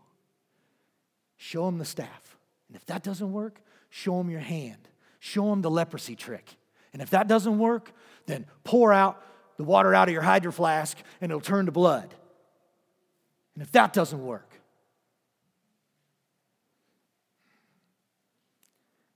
show 1.37 1.67
them 1.67 1.77
the 1.77 1.85
staff. 1.85 2.37
And 2.67 2.75
if 2.75 2.85
that 2.87 3.03
doesn't 3.03 3.31
work, 3.31 3.61
show 3.91 4.17
them 4.17 4.31
your 4.31 4.39
hand. 4.39 4.87
Show 5.19 5.51
them 5.51 5.61
the 5.61 5.69
leprosy 5.69 6.15
trick. 6.15 6.55
And 6.93 7.01
if 7.01 7.11
that 7.11 7.27
doesn't 7.27 7.57
work, 7.57 7.91
then 8.25 8.45
pour 8.63 8.91
out 8.91 9.23
the 9.57 9.63
water 9.63 9.93
out 9.93 10.07
of 10.07 10.13
your 10.13 10.23
hydro 10.23 10.51
flask 10.51 10.97
and 11.19 11.31
it'll 11.31 11.41
turn 11.41 11.65
to 11.67 11.71
blood. 11.71 12.13
And 13.53 13.63
if 13.63 13.71
that 13.73 13.93
doesn't 13.93 14.23
work, 14.23 14.59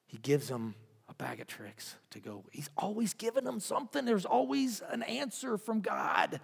he 0.08 0.18
gives 0.18 0.48
them 0.48 0.76
a 1.10 1.14
bag 1.14 1.40
of 1.40 1.48
tricks 1.48 1.96
to 2.12 2.20
go. 2.20 2.44
He's 2.52 2.70
always 2.78 3.14
giving 3.14 3.44
them 3.44 3.60
something. 3.60 4.06
There's 4.06 4.26
always 4.26 4.82
an 4.90 5.04
answer 5.04 5.58
from 5.58 5.82
God 5.82 6.40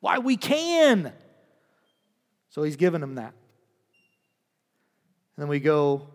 why 0.00 0.18
we 0.18 0.36
can. 0.36 1.12
So 2.50 2.62
he's 2.62 2.76
giving 2.76 3.00
them 3.00 3.16
that. 3.16 3.32
And 5.36 5.42
then 5.42 5.48
we 5.48 5.60
go 5.60 6.08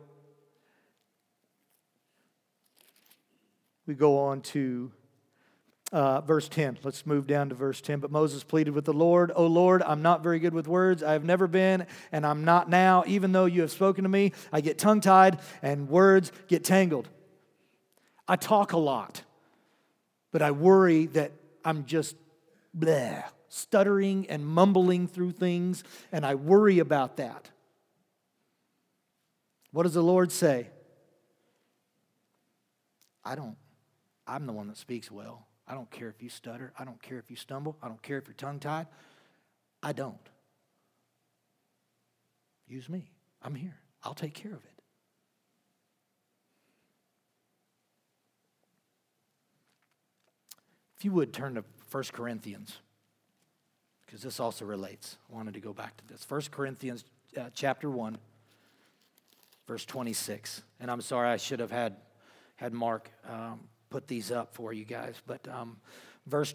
we 3.90 3.96
go 3.96 4.20
on 4.20 4.42
to 4.42 4.92
uh, 5.92 6.22
verse 6.22 6.48
10. 6.48 6.78
Let's 6.84 7.08
move 7.08 7.26
down 7.26 7.50
to 7.50 7.56
verse 7.56 7.82
10. 7.82 8.00
But 8.00 8.12
Moses 8.12 8.44
pleaded 8.44 8.76
with 8.76 8.86
the 8.86 8.94
Lord, 8.94 9.32
O 9.36 9.48
Lord, 9.48 9.82
I'm 9.82 10.04
not 10.04 10.22
very 10.22 10.38
good 10.38 10.54
with 10.54 10.68
words. 10.68 11.02
I 11.02 11.14
have 11.14 11.24
never 11.24 11.48
been, 11.48 11.88
and 12.12 12.24
I'm 12.24 12.46
not 12.46 12.70
now. 12.70 13.04
Even 13.08 13.32
though 13.32 13.46
you 13.46 13.62
have 13.62 13.72
spoken 13.72 14.04
to 14.04 14.10
me, 14.10 14.34
I 14.54 14.62
get 14.62 14.78
tongue 14.78 15.02
tied 15.02 15.40
and 15.64 15.90
words 15.90 16.32
get 16.48 16.64
tangled. 16.64 17.10
I 18.28 18.36
talk 18.36 18.74
a 18.74 18.78
lot, 18.78 19.24
but 20.32 20.44
I 20.44 20.52
worry 20.52 21.08
that 21.08 21.32
I'm 21.66 21.86
just 21.86 22.16
bleh 22.78 23.24
stuttering 23.52 24.28
and 24.30 24.46
mumbling 24.46 25.08
through 25.08 25.32
things, 25.32 25.84
and 26.12 26.24
I 26.24 26.36
worry 26.36 26.78
about 26.78 27.18
that. 27.18 27.50
What 29.72 29.84
does 29.84 29.96
the 29.96 30.04
Lord 30.04 30.32
say? 30.32 30.68
I 33.26 33.36
don't, 33.36 33.56
I'm 34.30 34.46
the 34.46 34.54
one 34.54 34.68
that 34.68 34.78
speaks 34.78 35.10
well. 35.10 35.48
I 35.68 35.74
don't 35.74 35.90
care 35.90 36.08
if 36.08 36.22
you 36.22 36.30
stutter. 36.30 36.72
I 36.78 36.86
don't 36.86 37.02
care 37.02 37.18
if 37.18 37.32
you 37.32 37.36
stumble. 37.36 37.78
I 37.82 37.88
don't 37.88 38.02
care 38.02 38.20
if 38.20 38.28
you're 38.28 38.36
tongue 38.36 38.60
tied. 38.60 38.88
I 39.82 39.92
don't. 39.92 40.18
Use 42.68 42.88
me. 42.88 43.10
I'm 43.42 43.56
here. 43.56 43.80
I'll 44.04 44.14
take 44.14 44.36
care 44.36 44.54
of 44.54 44.64
it. 44.64 44.84
If 50.96 51.06
you 51.06 51.12
would 51.14 51.34
turn 51.34 51.56
to 51.56 51.64
1 51.92 52.04
Corinthians 52.12 52.78
because 54.06 54.22
this 54.22 54.40
also 54.40 54.66
relates. 54.66 55.18
I 55.32 55.36
wanted 55.36 55.54
to 55.54 55.60
go 55.60 55.72
back 55.72 55.96
to 55.98 56.08
this. 56.08 56.26
1 56.28 56.42
Corinthians 56.52 57.04
uh, 57.38 57.50
chapter 57.54 57.90
1, 57.90 58.18
verse 59.68 59.86
26. 59.86 60.64
And 60.80 60.90
I'm 60.90 61.02
sorry, 61.02 61.30
I 61.30 61.38
should 61.38 61.60
have 61.60 61.70
had, 61.70 61.96
had 62.56 62.74
Mark 62.74 63.12
um, 63.30 63.69
put 63.90 64.08
these 64.08 64.32
up 64.32 64.54
for 64.54 64.74
you 64.74 64.86
guys. 64.86 65.16
But 65.26 65.48
um, 65.48 65.78
verse 66.28 66.54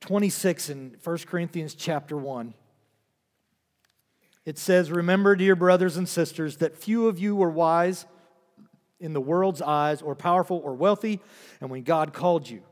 26 0.00 0.70
in 0.70 0.96
1 1.02 1.18
Corinthians 1.26 1.74
chapter 1.74 2.16
1. 2.16 2.54
It 4.44 4.58
says, 4.58 4.90
Remember, 4.90 5.34
dear 5.34 5.56
brothers 5.56 5.96
and 5.96 6.08
sisters, 6.08 6.58
that 6.58 6.76
few 6.76 7.08
of 7.08 7.18
you 7.18 7.34
were 7.34 7.50
wise 7.50 8.06
in 9.00 9.12
the 9.12 9.20
world's 9.20 9.60
eyes, 9.60 10.00
or 10.00 10.14
powerful, 10.14 10.60
or 10.64 10.74
wealthy, 10.74 11.20
and 11.60 11.68
when 11.68 11.82
God 11.82 12.14
called 12.14 12.48
you. 12.48 12.62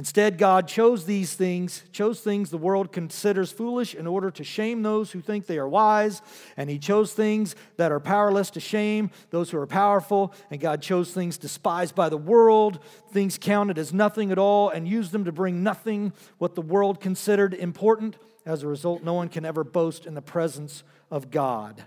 Instead, 0.00 0.38
God 0.38 0.66
chose 0.66 1.04
these 1.04 1.34
things, 1.34 1.84
chose 1.92 2.20
things 2.20 2.48
the 2.48 2.56
world 2.56 2.90
considers 2.90 3.52
foolish 3.52 3.94
in 3.94 4.06
order 4.06 4.30
to 4.30 4.42
shame 4.42 4.82
those 4.82 5.12
who 5.12 5.20
think 5.20 5.44
they 5.44 5.58
are 5.58 5.68
wise. 5.68 6.22
And 6.56 6.70
He 6.70 6.78
chose 6.78 7.12
things 7.12 7.54
that 7.76 7.92
are 7.92 8.00
powerless 8.00 8.48
to 8.52 8.60
shame 8.60 9.10
those 9.28 9.50
who 9.50 9.58
are 9.58 9.66
powerful. 9.66 10.32
And 10.50 10.58
God 10.58 10.80
chose 10.80 11.12
things 11.12 11.36
despised 11.36 11.94
by 11.94 12.08
the 12.08 12.16
world, 12.16 12.82
things 13.12 13.36
counted 13.36 13.76
as 13.76 13.92
nothing 13.92 14.32
at 14.32 14.38
all, 14.38 14.70
and 14.70 14.88
used 14.88 15.12
them 15.12 15.26
to 15.26 15.32
bring 15.32 15.62
nothing 15.62 16.14
what 16.38 16.54
the 16.54 16.62
world 16.62 16.98
considered 16.98 17.52
important. 17.52 18.16
As 18.46 18.62
a 18.62 18.68
result, 18.68 19.04
no 19.04 19.12
one 19.12 19.28
can 19.28 19.44
ever 19.44 19.64
boast 19.64 20.06
in 20.06 20.14
the 20.14 20.22
presence 20.22 20.82
of 21.10 21.30
God. 21.30 21.84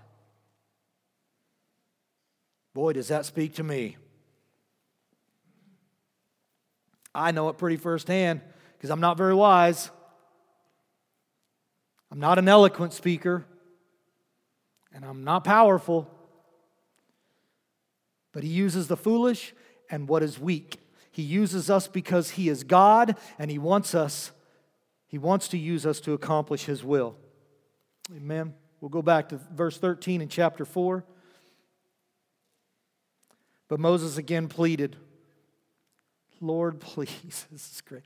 Boy, 2.74 2.92
does 2.92 3.08
that 3.08 3.26
speak 3.26 3.54
to 3.54 3.64
me. 3.64 3.96
I 7.14 7.30
know 7.30 7.48
it 7.48 7.58
pretty 7.58 7.76
firsthand 7.76 8.40
because 8.76 8.90
I'm 8.90 9.00
not 9.00 9.16
very 9.16 9.34
wise. 9.34 9.90
I'm 12.10 12.20
not 12.20 12.38
an 12.38 12.48
eloquent 12.48 12.92
speaker, 12.92 13.44
and 14.92 15.04
I'm 15.04 15.24
not 15.24 15.42
powerful. 15.44 16.08
But 18.32 18.42
he 18.42 18.50
uses 18.50 18.88
the 18.88 18.96
foolish 18.96 19.54
and 19.90 20.08
what 20.08 20.22
is 20.22 20.38
weak. 20.38 20.80
He 21.10 21.22
uses 21.22 21.70
us 21.70 21.88
because 21.88 22.30
he 22.30 22.48
is 22.48 22.64
God 22.64 23.16
and 23.38 23.50
he 23.50 23.58
wants 23.58 23.94
us, 23.94 24.32
he 25.06 25.18
wants 25.18 25.48
to 25.48 25.58
use 25.58 25.86
us 25.86 26.00
to 26.00 26.12
accomplish 26.12 26.64
his 26.64 26.82
will. 26.84 27.16
Amen. 28.14 28.54
We'll 28.80 28.90
go 28.90 29.02
back 29.02 29.30
to 29.30 29.40
verse 29.52 29.78
13 29.78 30.20
in 30.20 30.28
chapter 30.28 30.64
4. 30.64 31.04
But 33.68 33.80
Moses 33.80 34.18
again 34.18 34.48
pleaded. 34.48 34.96
Lord, 36.44 36.80
please, 36.80 37.46
this 37.50 37.72
is 37.72 37.80
great. 37.80 38.02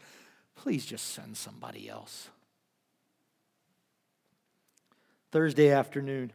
Please 0.54 0.86
just 0.86 1.12
send 1.12 1.36
somebody 1.36 1.88
else. 1.88 2.28
Thursday 5.30 5.70
afternoon. 5.70 6.32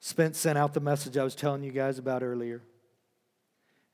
Spence 0.00 0.38
sent 0.38 0.58
out 0.58 0.74
the 0.74 0.80
message 0.80 1.16
I 1.16 1.24
was 1.24 1.34
telling 1.34 1.64
you 1.64 1.72
guys 1.72 1.98
about 1.98 2.22
earlier. 2.22 2.62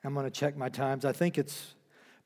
I'm 0.05 0.14
going 0.14 0.24
to 0.26 0.30
check 0.30 0.57
my 0.57 0.68
times. 0.68 1.05
I 1.05 1.12
think 1.12 1.38
it's 1.38 1.74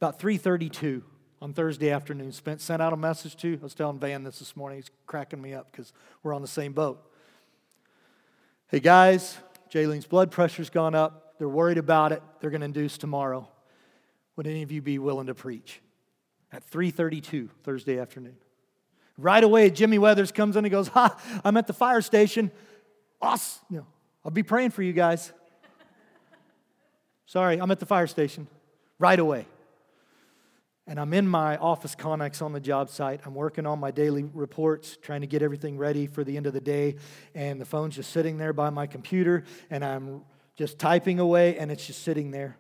about 0.00 0.18
3:32 0.18 1.02
on 1.42 1.52
Thursday 1.52 1.90
afternoon. 1.90 2.32
Spence 2.32 2.64
sent 2.64 2.80
out 2.80 2.92
a 2.92 2.96
message 2.96 3.36
to. 3.36 3.58
I 3.60 3.62
was 3.62 3.74
telling 3.74 3.98
Van 3.98 4.24
this 4.24 4.38
this 4.38 4.56
morning. 4.56 4.78
He's 4.78 4.90
cracking 5.06 5.40
me 5.42 5.52
up 5.52 5.70
because 5.70 5.92
we're 6.22 6.32
on 6.32 6.42
the 6.42 6.48
same 6.48 6.72
boat. 6.72 7.00
Hey 8.68 8.80
guys, 8.80 9.38
Jaylene's 9.70 10.06
blood 10.06 10.30
pressure's 10.30 10.70
gone 10.70 10.94
up. 10.94 11.34
They're 11.38 11.48
worried 11.48 11.78
about 11.78 12.12
it. 12.12 12.22
They're 12.40 12.50
going 12.50 12.62
to 12.62 12.66
induce 12.66 12.96
tomorrow. 12.96 13.48
Would 14.36 14.46
any 14.46 14.62
of 14.62 14.70
you 14.70 14.82
be 14.82 14.98
willing 14.98 15.26
to 15.26 15.34
preach? 15.34 15.80
At 16.52 16.62
3:32 16.62 17.50
Thursday 17.64 17.98
afternoon. 17.98 18.36
Right 19.18 19.42
away, 19.42 19.70
Jimmy 19.70 19.98
Weathers 19.98 20.30
comes 20.30 20.56
in 20.56 20.64
and 20.64 20.70
goes, 20.70 20.88
"Ha! 20.88 21.18
I'm 21.44 21.56
at 21.56 21.66
the 21.66 21.72
fire 21.72 22.02
station. 22.02 22.50
Awesome. 23.20 23.86
I'll 24.24 24.30
be 24.30 24.42
praying 24.42 24.70
for 24.70 24.82
you 24.82 24.92
guys." 24.92 25.32
Sorry, 27.26 27.60
I'm 27.60 27.70
at 27.70 27.80
the 27.80 27.86
fire 27.86 28.06
station. 28.06 28.46
Right 28.98 29.18
away. 29.18 29.46
And 30.86 31.00
I'm 31.00 31.12
in 31.12 31.26
my 31.26 31.56
office 31.56 31.96
connex 31.96 32.40
on 32.40 32.52
the 32.52 32.60
job 32.60 32.88
site. 32.90 33.20
I'm 33.26 33.34
working 33.34 33.66
on 33.66 33.80
my 33.80 33.90
daily 33.90 34.22
reports, 34.22 34.96
trying 35.02 35.22
to 35.22 35.26
get 35.26 35.42
everything 35.42 35.76
ready 35.76 36.06
for 36.06 36.22
the 36.22 36.36
end 36.36 36.46
of 36.46 36.52
the 36.52 36.60
day. 36.60 36.96
And 37.34 37.60
the 37.60 37.64
phone's 37.64 37.96
just 37.96 38.12
sitting 38.12 38.38
there 38.38 38.52
by 38.52 38.70
my 38.70 38.86
computer, 38.86 39.42
and 39.68 39.84
I'm 39.84 40.24
just 40.54 40.78
typing 40.78 41.18
away, 41.18 41.58
and 41.58 41.72
it's 41.72 41.84
just 41.84 42.02
sitting 42.02 42.30
there. 42.30 42.56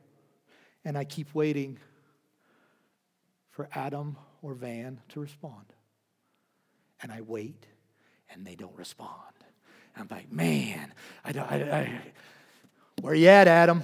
And 0.86 0.96
I 0.96 1.02
keep 1.02 1.34
waiting 1.34 1.78
for 3.50 3.68
Adam 3.74 4.16
or 4.40 4.54
Van 4.54 5.00
to 5.08 5.20
respond. 5.20 5.64
And 7.02 7.10
I 7.10 7.22
wait, 7.22 7.66
and 8.30 8.46
they 8.46 8.54
don't 8.54 8.76
respond. 8.76 9.10
I'm 9.96 10.06
like, 10.08 10.30
man, 10.30 10.94
I 11.24 11.32
don't, 11.32 11.50
I, 11.50 11.56
I, 11.56 12.00
where 13.00 13.14
you 13.14 13.26
at, 13.26 13.48
Adam? 13.48 13.82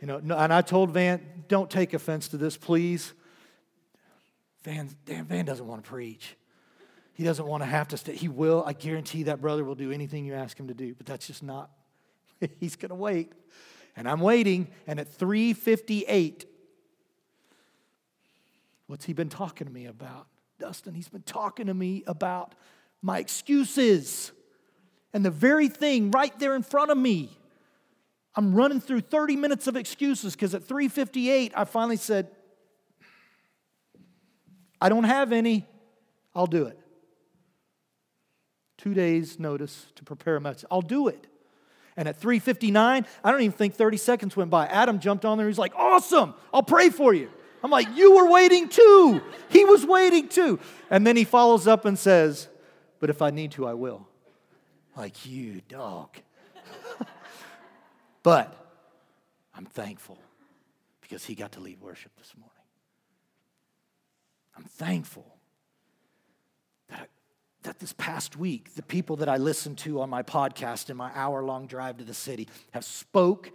You 0.00 0.08
know, 0.08 0.18
no, 0.18 0.36
and 0.36 0.52
I 0.52 0.62
told 0.62 0.90
Van, 0.90 1.24
don't 1.46 1.70
take 1.70 1.94
offense 1.94 2.26
to 2.28 2.36
this, 2.36 2.56
please. 2.56 3.12
Van, 4.64 4.90
Dan, 5.06 5.26
Van 5.26 5.44
doesn't 5.44 5.68
want 5.68 5.84
to 5.84 5.88
preach. 5.88 6.36
He 7.12 7.22
doesn't 7.22 7.46
want 7.46 7.62
to 7.62 7.66
have 7.66 7.86
to 7.88 7.96
stay. 7.96 8.16
He 8.16 8.26
will. 8.26 8.64
I 8.66 8.72
guarantee 8.72 9.22
that 9.24 9.40
brother 9.40 9.62
will 9.62 9.76
do 9.76 9.92
anything 9.92 10.24
you 10.24 10.34
ask 10.34 10.58
him 10.58 10.66
to 10.66 10.74
do, 10.74 10.94
but 10.94 11.06
that's 11.06 11.28
just 11.28 11.44
not. 11.44 11.70
He's 12.58 12.74
going 12.74 12.88
to 12.88 12.96
wait. 12.96 13.34
And 14.00 14.08
I'm 14.08 14.20
waiting, 14.20 14.68
and 14.86 14.98
at 14.98 15.12
358, 15.12 16.46
what's 18.86 19.04
he 19.04 19.12
been 19.12 19.28
talking 19.28 19.66
to 19.66 19.70
me 19.70 19.84
about? 19.84 20.26
Dustin, 20.58 20.94
he's 20.94 21.10
been 21.10 21.20
talking 21.20 21.66
to 21.66 21.74
me 21.74 22.02
about 22.06 22.54
my 23.02 23.18
excuses. 23.18 24.32
And 25.12 25.22
the 25.22 25.30
very 25.30 25.68
thing 25.68 26.12
right 26.12 26.32
there 26.38 26.56
in 26.56 26.62
front 26.62 26.90
of 26.90 26.96
me. 26.96 27.36
I'm 28.34 28.54
running 28.54 28.80
through 28.80 29.02
30 29.02 29.36
minutes 29.36 29.66
of 29.66 29.76
excuses 29.76 30.34
because 30.34 30.54
at 30.54 30.64
358, 30.64 31.52
I 31.54 31.64
finally 31.66 31.98
said, 31.98 32.30
I 34.80 34.88
don't 34.88 35.04
have 35.04 35.30
any. 35.30 35.66
I'll 36.34 36.46
do 36.46 36.64
it. 36.64 36.78
Two 38.78 38.94
days' 38.94 39.38
notice 39.38 39.92
to 39.96 40.04
prepare 40.04 40.36
a 40.36 40.40
message. 40.40 40.64
I'll 40.70 40.80
do 40.80 41.08
it. 41.08 41.26
And 42.00 42.08
at 42.08 42.18
3:59, 42.18 43.06
I 43.22 43.30
don't 43.30 43.42
even 43.42 43.52
think 43.52 43.74
30 43.74 43.98
seconds 43.98 44.34
went 44.34 44.48
by. 44.48 44.66
Adam 44.68 45.00
jumped 45.00 45.26
on 45.26 45.36
there. 45.36 45.46
He's 45.46 45.58
like, 45.58 45.74
"Awesome! 45.76 46.32
I'll 46.50 46.62
pray 46.62 46.88
for 46.88 47.12
you." 47.12 47.30
I'm 47.62 47.70
like, 47.70 47.94
"You 47.94 48.16
were 48.16 48.30
waiting 48.30 48.70
too. 48.70 49.20
He 49.50 49.66
was 49.66 49.84
waiting 49.84 50.26
too." 50.28 50.58
And 50.88 51.06
then 51.06 51.14
he 51.14 51.24
follows 51.24 51.66
up 51.66 51.84
and 51.84 51.98
says, 51.98 52.48
"But 53.00 53.10
if 53.10 53.20
I 53.20 53.28
need 53.28 53.52
to, 53.52 53.66
I 53.66 53.74
will." 53.74 54.08
Like 54.96 55.26
you, 55.26 55.60
dog. 55.68 56.16
but 58.22 58.56
I'm 59.54 59.66
thankful 59.66 60.16
because 61.02 61.26
he 61.26 61.34
got 61.34 61.52
to 61.52 61.60
lead 61.60 61.82
worship 61.82 62.12
this 62.16 62.32
morning. 62.34 62.64
I'm 64.56 64.64
thankful 64.64 65.36
that 67.62 67.78
this 67.78 67.92
past 67.92 68.36
week, 68.36 68.74
the 68.74 68.82
people 68.82 69.16
that 69.16 69.28
I 69.28 69.36
listened 69.36 69.78
to 69.78 70.00
on 70.00 70.10
my 70.10 70.22
podcast 70.22 70.90
in 70.90 70.96
my 70.96 71.10
hour 71.14 71.42
long 71.42 71.66
drive 71.66 71.98
to 71.98 72.04
the 72.04 72.14
city 72.14 72.48
have 72.72 72.84
spoke 72.84 73.52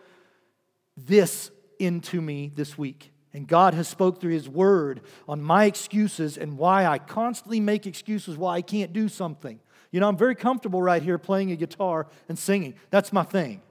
this 0.95 1.51
into 1.79 2.21
me 2.21 2.51
this 2.53 2.77
week. 2.77 3.11
And 3.33 3.47
God 3.47 3.73
has 3.73 3.87
spoke 3.87 4.21
through 4.21 4.31
his 4.33 4.47
word 4.47 5.01
on 5.27 5.41
my 5.41 5.65
excuses 5.65 6.37
and 6.37 6.57
why 6.57 6.85
I 6.85 6.99
constantly 6.99 7.59
make 7.59 7.85
excuses 7.85 8.37
why 8.37 8.55
I 8.55 8.61
can't 8.61 8.93
do 8.93 9.09
something. 9.09 9.59
You 9.91 9.99
know, 9.99 10.07
I'm 10.07 10.17
very 10.17 10.35
comfortable 10.35 10.81
right 10.81 11.01
here 11.01 11.17
playing 11.17 11.51
a 11.51 11.55
guitar 11.55 12.07
and 12.29 12.39
singing. 12.39 12.75
That's 12.91 13.11
my 13.11 13.23
thing. 13.23 13.61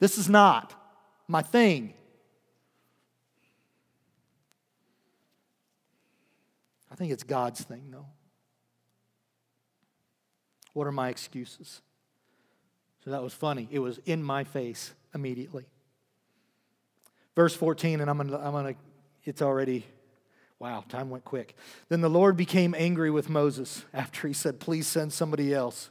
This 0.00 0.18
is 0.18 0.28
not 0.28 0.74
my 1.28 1.42
thing. 1.42 1.94
I 6.90 6.94
think 6.94 7.12
it's 7.12 7.22
God's 7.22 7.62
thing, 7.62 7.84
though. 7.90 8.06
What 10.72 10.86
are 10.86 10.92
my 10.92 11.08
excuses? 11.08 11.82
So 13.04 13.10
that 13.10 13.22
was 13.22 13.34
funny. 13.34 13.68
It 13.70 13.80
was 13.80 13.98
in 14.06 14.22
my 14.22 14.44
face 14.44 14.92
immediately. 15.14 15.66
Verse 17.34 17.54
14, 17.54 18.00
and 18.00 18.10
I'm 18.10 18.16
gonna, 18.18 18.38
I'm 18.38 18.52
gonna 18.52 18.74
it's 19.24 19.42
already, 19.42 19.86
wow, 20.58 20.84
time 20.88 21.10
went 21.10 21.24
quick. 21.24 21.56
Then 21.88 22.00
the 22.00 22.10
Lord 22.10 22.36
became 22.36 22.74
angry 22.76 23.10
with 23.10 23.28
Moses 23.28 23.84
after 23.94 24.28
he 24.28 24.34
said, 24.34 24.60
Please 24.60 24.86
send 24.86 25.12
somebody 25.12 25.54
else. 25.54 25.90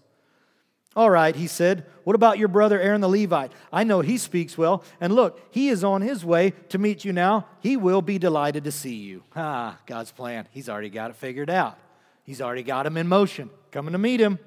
All 0.93 1.09
right, 1.09 1.33
he 1.33 1.47
said, 1.47 1.85
What 2.03 2.15
about 2.15 2.37
your 2.37 2.49
brother 2.49 2.79
Aaron 2.79 3.01
the 3.01 3.07
Levite? 3.07 3.53
I 3.71 3.85
know 3.85 4.01
he 4.01 4.17
speaks 4.17 4.57
well. 4.57 4.83
And 4.99 5.13
look, 5.13 5.39
he 5.51 5.69
is 5.69 5.83
on 5.83 6.01
his 6.01 6.25
way 6.25 6.51
to 6.69 6.77
meet 6.77 7.05
you 7.05 7.13
now. 7.13 7.47
He 7.61 7.77
will 7.77 8.01
be 8.01 8.17
delighted 8.19 8.65
to 8.65 8.71
see 8.71 8.95
you. 8.95 9.23
Ah, 9.35 9.77
God's 9.85 10.11
plan. 10.11 10.47
He's 10.51 10.67
already 10.67 10.89
got 10.89 11.09
it 11.09 11.15
figured 11.15 11.49
out. 11.49 11.77
He's 12.23 12.41
already 12.41 12.63
got 12.63 12.85
him 12.85 12.97
in 12.97 13.07
motion, 13.07 13.49
coming 13.71 13.93
to 13.93 13.97
meet 13.97 14.19
him. 14.19 14.37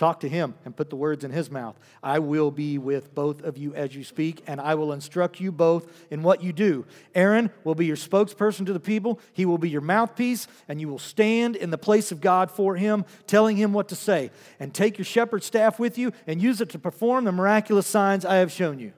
Talk 0.00 0.20
to 0.20 0.30
him 0.30 0.54
and 0.64 0.74
put 0.74 0.88
the 0.88 0.96
words 0.96 1.24
in 1.24 1.30
his 1.30 1.50
mouth. 1.50 1.78
I 2.02 2.20
will 2.20 2.50
be 2.50 2.78
with 2.78 3.14
both 3.14 3.42
of 3.42 3.58
you 3.58 3.74
as 3.74 3.94
you 3.94 4.02
speak, 4.02 4.42
and 4.46 4.58
I 4.58 4.74
will 4.74 4.94
instruct 4.94 5.40
you 5.40 5.52
both 5.52 5.92
in 6.10 6.22
what 6.22 6.42
you 6.42 6.54
do. 6.54 6.86
Aaron 7.14 7.50
will 7.64 7.74
be 7.74 7.84
your 7.84 7.98
spokesperson 7.98 8.64
to 8.64 8.72
the 8.72 8.80
people, 8.80 9.20
he 9.34 9.44
will 9.44 9.58
be 9.58 9.68
your 9.68 9.82
mouthpiece, 9.82 10.48
and 10.68 10.80
you 10.80 10.88
will 10.88 10.98
stand 10.98 11.54
in 11.54 11.68
the 11.68 11.76
place 11.76 12.10
of 12.12 12.22
God 12.22 12.50
for 12.50 12.76
him, 12.76 13.04
telling 13.26 13.58
him 13.58 13.74
what 13.74 13.88
to 13.88 13.94
say. 13.94 14.30
And 14.58 14.72
take 14.72 14.96
your 14.96 15.04
shepherd 15.04 15.44
staff 15.44 15.78
with 15.78 15.98
you 15.98 16.12
and 16.26 16.40
use 16.40 16.62
it 16.62 16.70
to 16.70 16.78
perform 16.78 17.24
the 17.24 17.32
miraculous 17.32 17.86
signs 17.86 18.24
I 18.24 18.36
have 18.36 18.50
shown 18.50 18.78
you. 18.78 18.94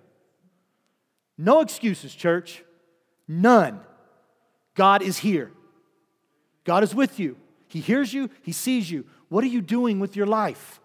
No 1.37 1.63
excuses, 1.63 2.15
church. 2.15 2.63
None. 3.27 3.81
God 4.77 5.03
is 5.03 5.19
here. 5.19 5.51
God 6.63 6.85
is 6.85 6.95
with 6.95 7.19
you. 7.19 7.39
He 7.67 7.81
hears 7.81 8.15
you, 8.15 8.31
He 8.43 8.53
sees 8.53 8.89
you. 8.89 9.05
What 9.31 9.43
are 9.43 9.49
you 9.49 9.63
doing 9.63 9.99
with 9.99 10.15
your 10.15 10.27
life? 10.27 10.79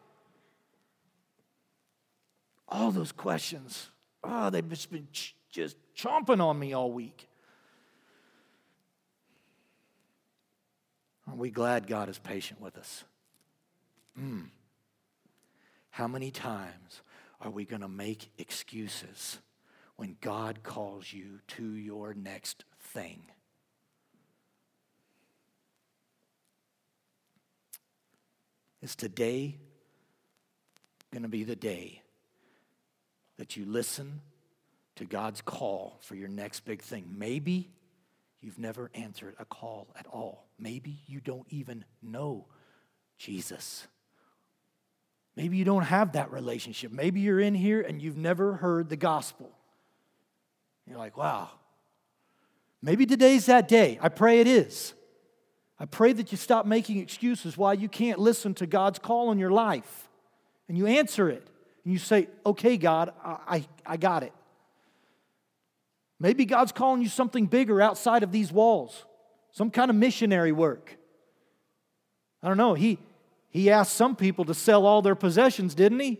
All 2.70 2.92
those 2.92 3.12
questions. 3.12 3.90
Oh, 4.24 4.50
they've 4.50 4.68
just 4.68 4.92
been 4.92 5.08
ch- 5.12 5.36
just 5.50 5.78
chomping 5.96 6.42
on 6.42 6.60
me 6.60 6.74
all 6.74 6.92
week. 6.92 7.28
Aren't 11.28 11.40
we 11.40 11.50
glad 11.50 11.88
God 11.88 12.10
is 12.10 12.20
patient 12.20 12.62
with 12.62 12.78
us? 12.78 13.04
Mm. 14.20 14.50
How 15.92 16.08
many 16.08 16.32
times 16.32 17.02
are 17.42 17.52
we 17.52 17.66
going 17.66 17.82
to 17.82 17.88
make 17.88 18.32
excuses 18.38 19.40
when 19.96 20.18
God 20.22 20.64
calls 20.64 21.12
you 21.12 21.40
to 21.48 21.64
your 21.64 22.14
next 22.14 22.64
thing? 22.80 23.24
Is 28.82 28.96
today 28.96 29.58
going 31.12 31.24
to 31.24 31.30
be 31.30 31.44
the 31.44 31.56
day 31.56 32.04
that 33.38 33.56
you 33.56 33.66
listen 33.66 34.22
to 34.96 35.06
God's 35.06 35.42
call 35.42 35.98
for 36.02 36.16
your 36.16 36.28
next 36.28 36.62
big 36.62 36.82
thing. 36.82 37.06
Maybe 37.18 37.70
you've 38.42 38.60
never 38.60 38.90
answered 38.94 39.36
a 39.40 39.46
call 39.46 39.88
at 39.98 40.08
all. 40.08 40.48
Maybe 40.60 41.00
you 41.08 41.20
don't 41.20 41.46
even 41.50 41.86
know 42.02 42.48
Jesus. 43.18 43.88
Maybe 45.36 45.58
you 45.58 45.66
don't 45.66 45.84
have 45.84 46.14
that 46.14 46.32
relationship. 46.32 46.92
Maybe 46.92 47.20
you're 47.20 47.40
in 47.40 47.54
here 47.54 47.82
and 47.82 48.02
you've 48.02 48.18
never 48.18 48.54
heard 48.54 48.90
the 48.90 48.98
gospel. 48.98 49.52
You're 50.88 50.98
like, 50.98 51.16
wow. 51.16 51.50
Maybe 52.82 53.06
today's 53.06 53.46
that 53.46 53.68
day. 53.68 54.00
I 54.02 54.10
pray 54.10 54.40
it 54.40 54.48
is. 54.48 54.94
I 55.80 55.86
pray 55.86 56.12
that 56.14 56.32
you 56.32 56.38
stop 56.38 56.66
making 56.66 56.98
excuses 56.98 57.56
why 57.56 57.74
you 57.74 57.88
can't 57.88 58.18
listen 58.18 58.56
to 58.56 58.66
God's 58.66 58.98
call 58.98 59.30
on 59.30 59.38
your 59.38 59.52
life 59.52 60.10
and 60.68 60.76
you 60.76 60.88
answer 60.88 61.30
it 61.30 61.48
and 61.88 61.94
you 61.94 62.00
say, 62.00 62.28
okay, 62.46 62.76
God, 62.76 63.14
I, 63.24 63.66
I, 63.86 63.96
got 63.96 64.22
it. 64.22 64.34
Maybe 66.20 66.44
God's 66.44 66.74
calling 66.74 67.02
you 67.02 67.08
something 67.08 67.46
bigger 67.46 67.82
outside 67.82 68.24
of 68.24 68.32
these 68.34 68.52
walls, 68.52 69.06
some 69.52 69.72
kind 69.72 69.90
of 69.90 69.96
missionary 69.96 70.52
work. 70.52 70.98
I 72.44 72.50
don't 72.50 72.58
know. 72.58 72.74
He, 72.74 73.00
He 73.52 73.72
asked 73.72 73.94
some 73.94 74.18
people 74.18 74.44
to 74.44 74.54
sell 74.54 74.86
all 74.86 75.02
their 75.02 75.16
possessions, 75.16 75.76
didn't 75.76 76.02
he? 76.02 76.20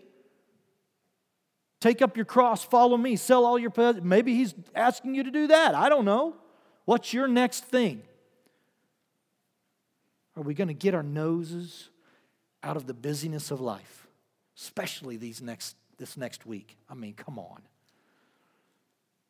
Take 1.82 2.02
up 2.02 2.16
your 2.16 2.26
cross, 2.26 2.64
follow 2.64 2.96
me, 2.96 3.18
sell 3.18 3.46
all 3.46 3.60
your 3.60 3.70
possessions. 3.70 4.06
Maybe 4.06 4.36
he's 4.36 4.56
asking 4.74 5.16
you 5.16 5.24
to 5.24 5.32
do 5.32 5.48
that. 5.48 5.76
I 5.76 5.90
don't 5.90 6.06
know. 6.06 6.38
What's 6.86 7.12
your 7.12 7.28
next 7.28 7.66
thing? 7.66 8.04
Are 10.38 10.44
we 10.44 10.54
going 10.54 10.70
to 10.70 10.74
get 10.74 10.96
our 10.96 11.04
noses 11.04 11.90
out 12.64 12.78
of 12.78 12.88
the 12.88 12.94
busyness 12.94 13.52
of 13.52 13.60
life, 13.60 14.07
especially 14.58 15.18
these 15.18 15.42
next, 15.42 15.76
this 15.98 16.18
next 16.18 16.46
week? 16.46 16.78
I 16.90 16.94
mean, 16.94 17.14
come 17.14 17.40
on. 17.40 17.62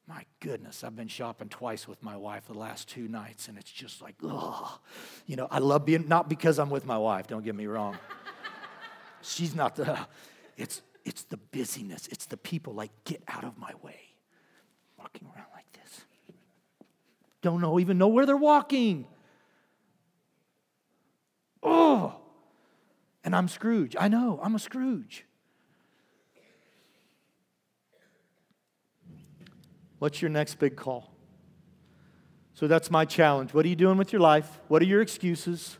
My 0.07 0.23
goodness, 0.39 0.85
I've 0.85 0.95
been 0.95 1.09
shopping 1.09 1.49
twice 1.49 1.85
with 1.85 2.01
my 2.01 2.15
wife 2.15 2.47
the 2.47 2.57
last 2.57 2.87
two 2.87 3.09
nights, 3.09 3.49
and 3.49 3.57
it's 3.57 3.69
just 3.69 4.01
like, 4.01 4.15
oh, 4.23 4.79
you 5.25 5.35
know, 5.35 5.49
I 5.51 5.59
love 5.59 5.85
being, 5.85 6.07
not 6.07 6.29
because 6.29 6.59
I'm 6.59 6.69
with 6.69 6.85
my 6.85 6.97
wife, 6.97 7.27
don't 7.27 7.43
get 7.43 7.55
me 7.55 7.65
wrong. 7.65 7.97
She's 9.21 9.53
not 9.53 9.75
the, 9.75 9.99
it's, 10.55 10.81
it's 11.03 11.23
the 11.23 11.35
busyness, 11.35 12.07
it's 12.07 12.25
the 12.25 12.37
people 12.37 12.73
like, 12.73 12.91
get 13.03 13.21
out 13.27 13.43
of 13.43 13.57
my 13.57 13.73
way. 13.83 13.99
Walking 14.97 15.27
around 15.35 15.47
like 15.53 15.69
this. 15.73 16.05
Don't 17.41 17.59
know, 17.59 17.77
even 17.77 17.97
know 17.97 18.07
where 18.07 18.25
they're 18.25 18.37
walking. 18.37 19.07
Oh, 21.61 22.15
and 23.23 23.35
I'm 23.35 23.47
Scrooge. 23.47 23.95
I 23.99 24.07
know, 24.07 24.39
I'm 24.41 24.55
a 24.55 24.59
Scrooge. 24.59 25.25
What's 29.99 30.21
your 30.21 30.29
next 30.29 30.59
big 30.59 30.75
call? 30.75 31.11
So 32.53 32.67
that's 32.67 32.89
my 32.89 33.05
challenge. 33.05 33.53
What 33.53 33.65
are 33.65 33.69
you 33.69 33.75
doing 33.75 33.97
with 33.97 34.11
your 34.11 34.21
life? 34.21 34.59
What 34.67 34.81
are 34.81 34.85
your 34.85 35.01
excuses? 35.01 35.77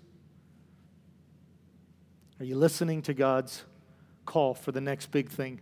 Are 2.39 2.45
you 2.45 2.55
listening 2.55 3.01
to 3.03 3.13
God's 3.13 3.63
call 4.25 4.53
for 4.53 4.71
the 4.71 4.81
next 4.81 5.07
big 5.07 5.29
thing? 5.29 5.59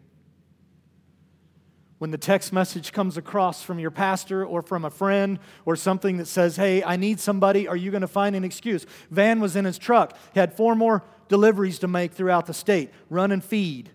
When 1.98 2.12
the 2.12 2.18
text 2.18 2.52
message 2.52 2.92
comes 2.92 3.16
across 3.16 3.64
from 3.64 3.80
your 3.80 3.92
pastor 3.92 4.46
or 4.46 4.62
from 4.62 4.84
a 4.84 4.90
friend 4.90 5.40
or 5.66 5.78
something 5.78 6.18
that 6.18 6.28
says, 6.28 6.58
Hey, 6.58 6.84
I 6.84 6.98
need 6.98 7.22
somebody, 7.22 7.68
are 7.68 7.78
you 7.78 7.92
going 7.92 8.02
to 8.02 8.08
find 8.08 8.36
an 8.36 8.44
excuse? 8.44 8.86
Van 9.10 9.40
was 9.40 9.56
in 9.56 9.64
his 9.64 9.78
truck, 9.78 10.18
he 10.34 10.40
had 10.42 10.54
four 10.54 10.76
more 10.76 11.04
deliveries 11.28 11.80
to 11.80 11.88
make 11.88 12.14
throughout 12.14 12.46
the 12.46 12.54
state 12.54 12.92
run 13.10 13.32
and 13.32 13.44
feed. 13.44 13.90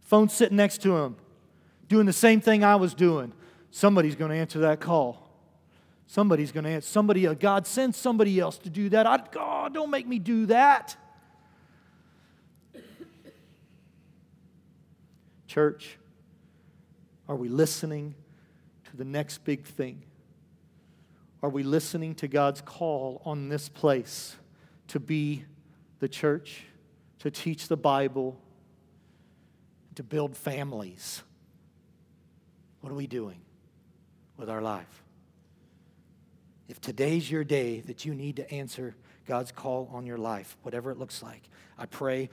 Phone 0.00 0.28
sitting 0.28 0.56
next 0.56 0.82
to 0.82 0.96
him 0.96 1.16
doing 1.88 2.06
the 2.06 2.12
same 2.12 2.40
thing 2.40 2.62
I 2.62 2.76
was 2.76 2.94
doing. 2.94 3.32
Somebody's 3.70 4.14
going 4.14 4.30
to 4.30 4.36
answer 4.36 4.60
that 4.60 4.80
call. 4.80 5.28
Somebody's 6.06 6.52
going 6.52 6.64
to 6.64 6.70
answer. 6.70 6.88
Somebody, 6.88 7.26
uh, 7.26 7.34
God 7.34 7.66
sends 7.66 7.96
somebody 7.96 8.38
else 8.38 8.58
to 8.58 8.70
do 8.70 8.88
that. 8.90 9.06
I, 9.06 9.18
God, 9.30 9.74
don't 9.74 9.90
make 9.90 10.06
me 10.06 10.18
do 10.18 10.46
that. 10.46 10.96
Church, 15.46 15.98
are 17.28 17.36
we 17.36 17.48
listening 17.48 18.14
to 18.90 18.96
the 18.96 19.04
next 19.04 19.44
big 19.44 19.64
thing? 19.64 20.02
Are 21.42 21.50
we 21.50 21.62
listening 21.62 22.14
to 22.16 22.28
God's 22.28 22.62
call 22.62 23.20
on 23.24 23.48
this 23.48 23.68
place 23.68 24.36
to 24.88 24.98
be 24.98 25.44
the 26.00 26.08
church, 26.08 26.64
to 27.20 27.30
teach 27.30 27.68
the 27.68 27.76
Bible, 27.76 28.40
to 29.96 30.02
build 30.02 30.36
families? 30.36 31.22
What 32.80 32.92
are 32.92 32.96
we 32.96 33.06
doing 33.06 33.40
with 34.36 34.48
our 34.48 34.62
life? 34.62 35.02
If 36.68 36.80
today's 36.80 37.30
your 37.30 37.44
day 37.44 37.80
that 37.80 38.04
you 38.04 38.14
need 38.14 38.36
to 38.36 38.50
answer 38.52 38.94
God's 39.26 39.50
call 39.50 39.90
on 39.92 40.06
your 40.06 40.18
life, 40.18 40.56
whatever 40.62 40.90
it 40.90 40.98
looks 40.98 41.22
like, 41.22 41.42
I 41.78 41.86
pray 41.86 42.30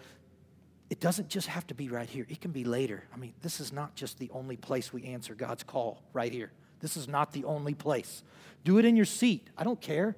it 0.89 0.99
doesn't 0.99 1.30
just 1.30 1.47
have 1.47 1.66
to 1.68 1.74
be 1.74 1.89
right 1.89 2.07
here, 2.07 2.28
it 2.30 2.41
can 2.41 2.51
be 2.51 2.63
later. 2.63 3.03
I 3.13 3.18
mean, 3.18 3.34
this 3.41 3.59
is 3.59 3.74
not 3.74 3.95
just 3.95 4.20
the 4.20 4.30
only 4.32 4.55
place 4.55 4.93
we 4.93 5.03
answer 5.05 5.34
God's 5.34 5.63
call 5.63 6.03
right 6.13 6.32
here. 6.32 6.51
This 6.80 6.95
is 6.95 7.07
not 7.07 7.32
the 7.32 7.43
only 7.45 7.74
place. 7.74 8.22
Do 8.63 8.78
it 8.78 8.86
in 8.86 8.95
your 8.95 9.05
seat. 9.05 9.49
I 9.57 9.63
don't 9.63 9.82
care. 9.82 10.16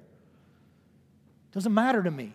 Doesn't 1.52 1.72
matter 1.72 2.02
to 2.02 2.10
me. 2.10 2.34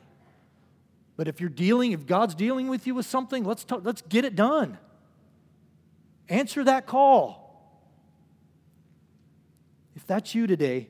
But 1.15 1.27
if 1.27 1.39
you're 1.39 1.49
dealing, 1.49 1.91
if 1.91 2.05
God's 2.05 2.35
dealing 2.35 2.67
with 2.67 2.87
you 2.87 2.95
with 2.95 3.05
something, 3.05 3.43
let's 3.43 3.63
talk, 3.63 3.81
let's 3.83 4.01
get 4.01 4.25
it 4.25 4.35
done. 4.35 4.77
Answer 6.27 6.63
that 6.63 6.87
call. 6.87 7.43
If 9.95 10.07
that's 10.07 10.33
you 10.33 10.47
today, 10.47 10.89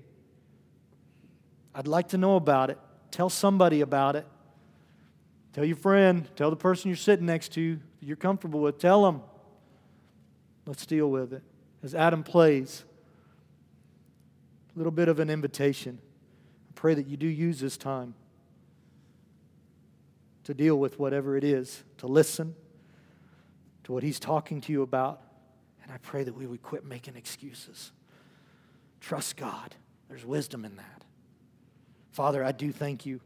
I'd 1.76 1.88
like 1.88 2.09
to 2.09 2.17
know 2.17 2.36
about 2.36 2.69
it. 2.69 2.80
Tell 3.11 3.30
somebody 3.30 3.82
about 3.82 4.15
it. 4.15 4.26
Tell 5.51 5.65
your 5.65 5.76
friend, 5.76 6.28
tell 6.36 6.49
the 6.49 6.55
person 6.55 6.89
you're 6.89 6.95
sitting 6.95 7.26
next 7.26 7.49
to 7.53 7.76
that 7.76 8.05
you're 8.05 8.15
comfortable 8.15 8.59
with, 8.61 8.80
tell 8.80 9.03
them. 9.03 9.21
Let's 10.65 10.86
deal 10.86 11.11
with 11.11 11.34
it. 11.34 11.43
As 11.84 11.93
Adam 11.93 12.24
plays, 12.24 12.86
a 14.74 14.80
little 14.80 14.91
bit 14.91 15.09
of 15.09 15.19
an 15.19 15.30
invitation. 15.30 15.99
I 16.69 16.71
pray 16.74 16.93
that 16.93 17.07
you 17.07 17.17
do 17.17 17.28
use 17.28 17.59
this 17.59 17.78
time 17.78 18.15
to 20.43 20.53
deal 20.53 20.77
with 20.77 20.99
whatever 20.99 21.37
it 21.37 21.43
is, 21.43 21.83
to 21.97 22.07
listen 22.07 22.55
to 23.83 23.91
what 23.91 24.03
he's 24.03 24.19
talking 24.19 24.61
to 24.61 24.71
you 24.71 24.81
about. 24.81 25.21
And 25.83 25.91
I 25.91 25.97
pray 25.97 26.23
that 26.23 26.35
we 26.35 26.47
would 26.47 26.61
quit 26.61 26.85
making 26.85 27.15
excuses. 27.15 27.91
Trust 29.01 29.35
God. 29.37 29.75
There's 30.07 30.25
wisdom 30.25 30.63
in 30.65 30.75
that. 30.77 31.03
Father, 32.11 32.43
I 32.43 32.51
do 32.51 32.71
thank 32.71 33.05
you. 33.05 33.19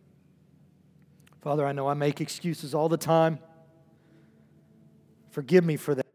Father, 1.42 1.66
I 1.66 1.72
know 1.72 1.88
I 1.88 1.94
make 1.94 2.22
excuses 2.22 2.74
all 2.74 2.90
the 2.90 2.98
time. 2.98 3.40
Forgive 5.30 5.64
me 5.64 5.78
for 5.78 5.94
that. 5.96 6.07